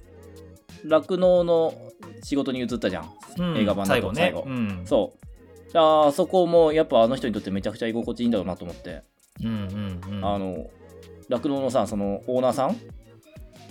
[0.84, 1.74] 酪農の
[2.22, 3.10] 仕事に移ったじゃん。
[3.38, 5.26] うん映画版だと最後ね最後うんそう。
[5.78, 9.02] あそこもやっぱあの人にとってめちゃくちゃ居心地いいんだろうなと思って。
[9.42, 10.70] うんうんうんあの、
[11.28, 12.76] 酪農のさ、そのオーナーさん？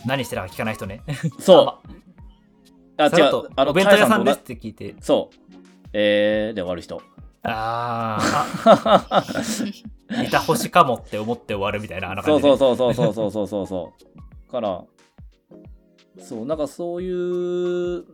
[0.06, 1.02] 何してるか聞かない人ね
[1.40, 1.88] そう。
[3.02, 3.50] あ、違う。
[3.56, 5.36] あの、お弁当屋さんですって聞いてそう。
[5.94, 7.02] えー、で終わる人。
[7.48, 8.18] あ
[8.66, 9.24] あ
[10.10, 13.94] 似た星かもって思って終わるみたいなあのそうそうそうそうそうそうそうそ
[14.48, 14.50] う。
[14.52, 14.84] から、
[16.20, 18.06] そう、なんかそういう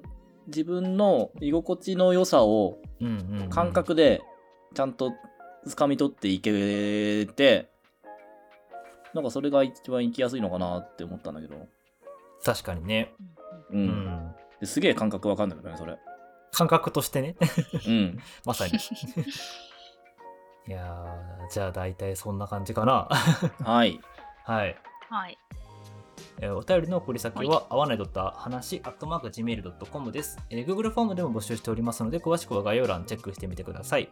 [0.48, 4.22] 自分の居心地の良さをうんうんうん感覚で
[4.74, 5.14] ちゃんと
[5.68, 7.70] 掴み取っていけて、
[9.14, 11.68] なんかそれが一番生きやすいのかなって思ったんだけど。
[12.44, 13.14] 確かにね、
[13.72, 13.78] う。
[13.78, 15.98] うんん、ですげえ感覚わかんないけどね、それ。
[16.52, 17.36] 感覚としてね
[17.88, 18.20] うん。
[18.46, 18.74] まさに
[20.68, 23.08] いやーじゃあ大体そんな感じかな
[23.64, 24.00] はい。
[24.44, 24.76] はい
[25.10, 25.38] はい。
[26.40, 34.10] えーお便りの送り先は、合わない話、アットマーク Gmail.com です、えー Google フォームでも募集しておりますので、詳しくは概要欄チェックしてみてください。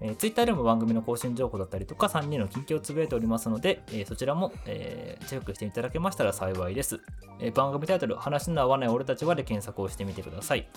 [0.00, 7.00] えー、Twitter でも番組の更新情報だったりとか、3人の近況をつぶやいておりますので、えーそちらも、えーチェックしていただけましたら幸いです。
[7.40, 10.68] えー番組タイトル、話の合わない俺たちはで検索をしてみてください。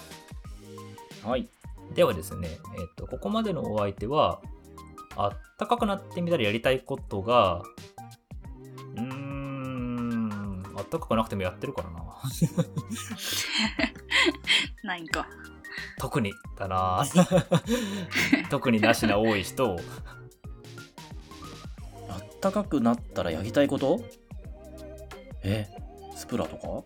[1.24, 1.48] はい。
[1.94, 2.48] ではですね、
[2.80, 4.42] えっと、ここまでのお相手は、
[5.18, 7.62] あったかくなってみたらやりたいことが、
[10.82, 12.02] ん、あったかくなくてもやってるからな。
[14.84, 15.28] 何か。
[16.00, 17.06] 特にだな。
[18.50, 19.78] 特になしな多い人、
[22.10, 24.04] あったかくなったらやりたいこと？
[25.44, 25.68] え
[26.16, 26.84] スプラとか？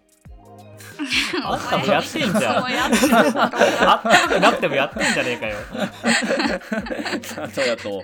[1.44, 2.70] あんたもやってんじゃんあ
[3.98, 5.58] ったかくなくてもやってんじゃねえかよ。
[7.38, 8.04] なんとやと。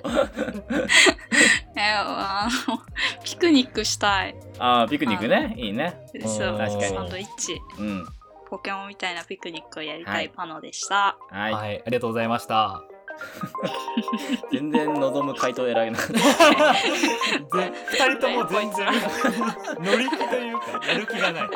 [1.81, 2.79] えあの
[3.23, 4.35] ピクニックしたい。
[4.59, 5.55] ああ、ピクニックね。
[5.57, 5.99] いいね。
[6.25, 7.59] そう確かにサンドイッチ。
[7.79, 8.05] うん。
[8.49, 11.17] ポケモンみたいなピクニックをやりたはいいパノでした。
[11.29, 11.53] はい。
[11.53, 12.83] はい、ありがとうございました。
[14.51, 16.13] 全然望む回答選べなかった。
[16.13, 18.87] ぜ二人とも全然
[19.79, 21.49] 乗り気というかやる気がない。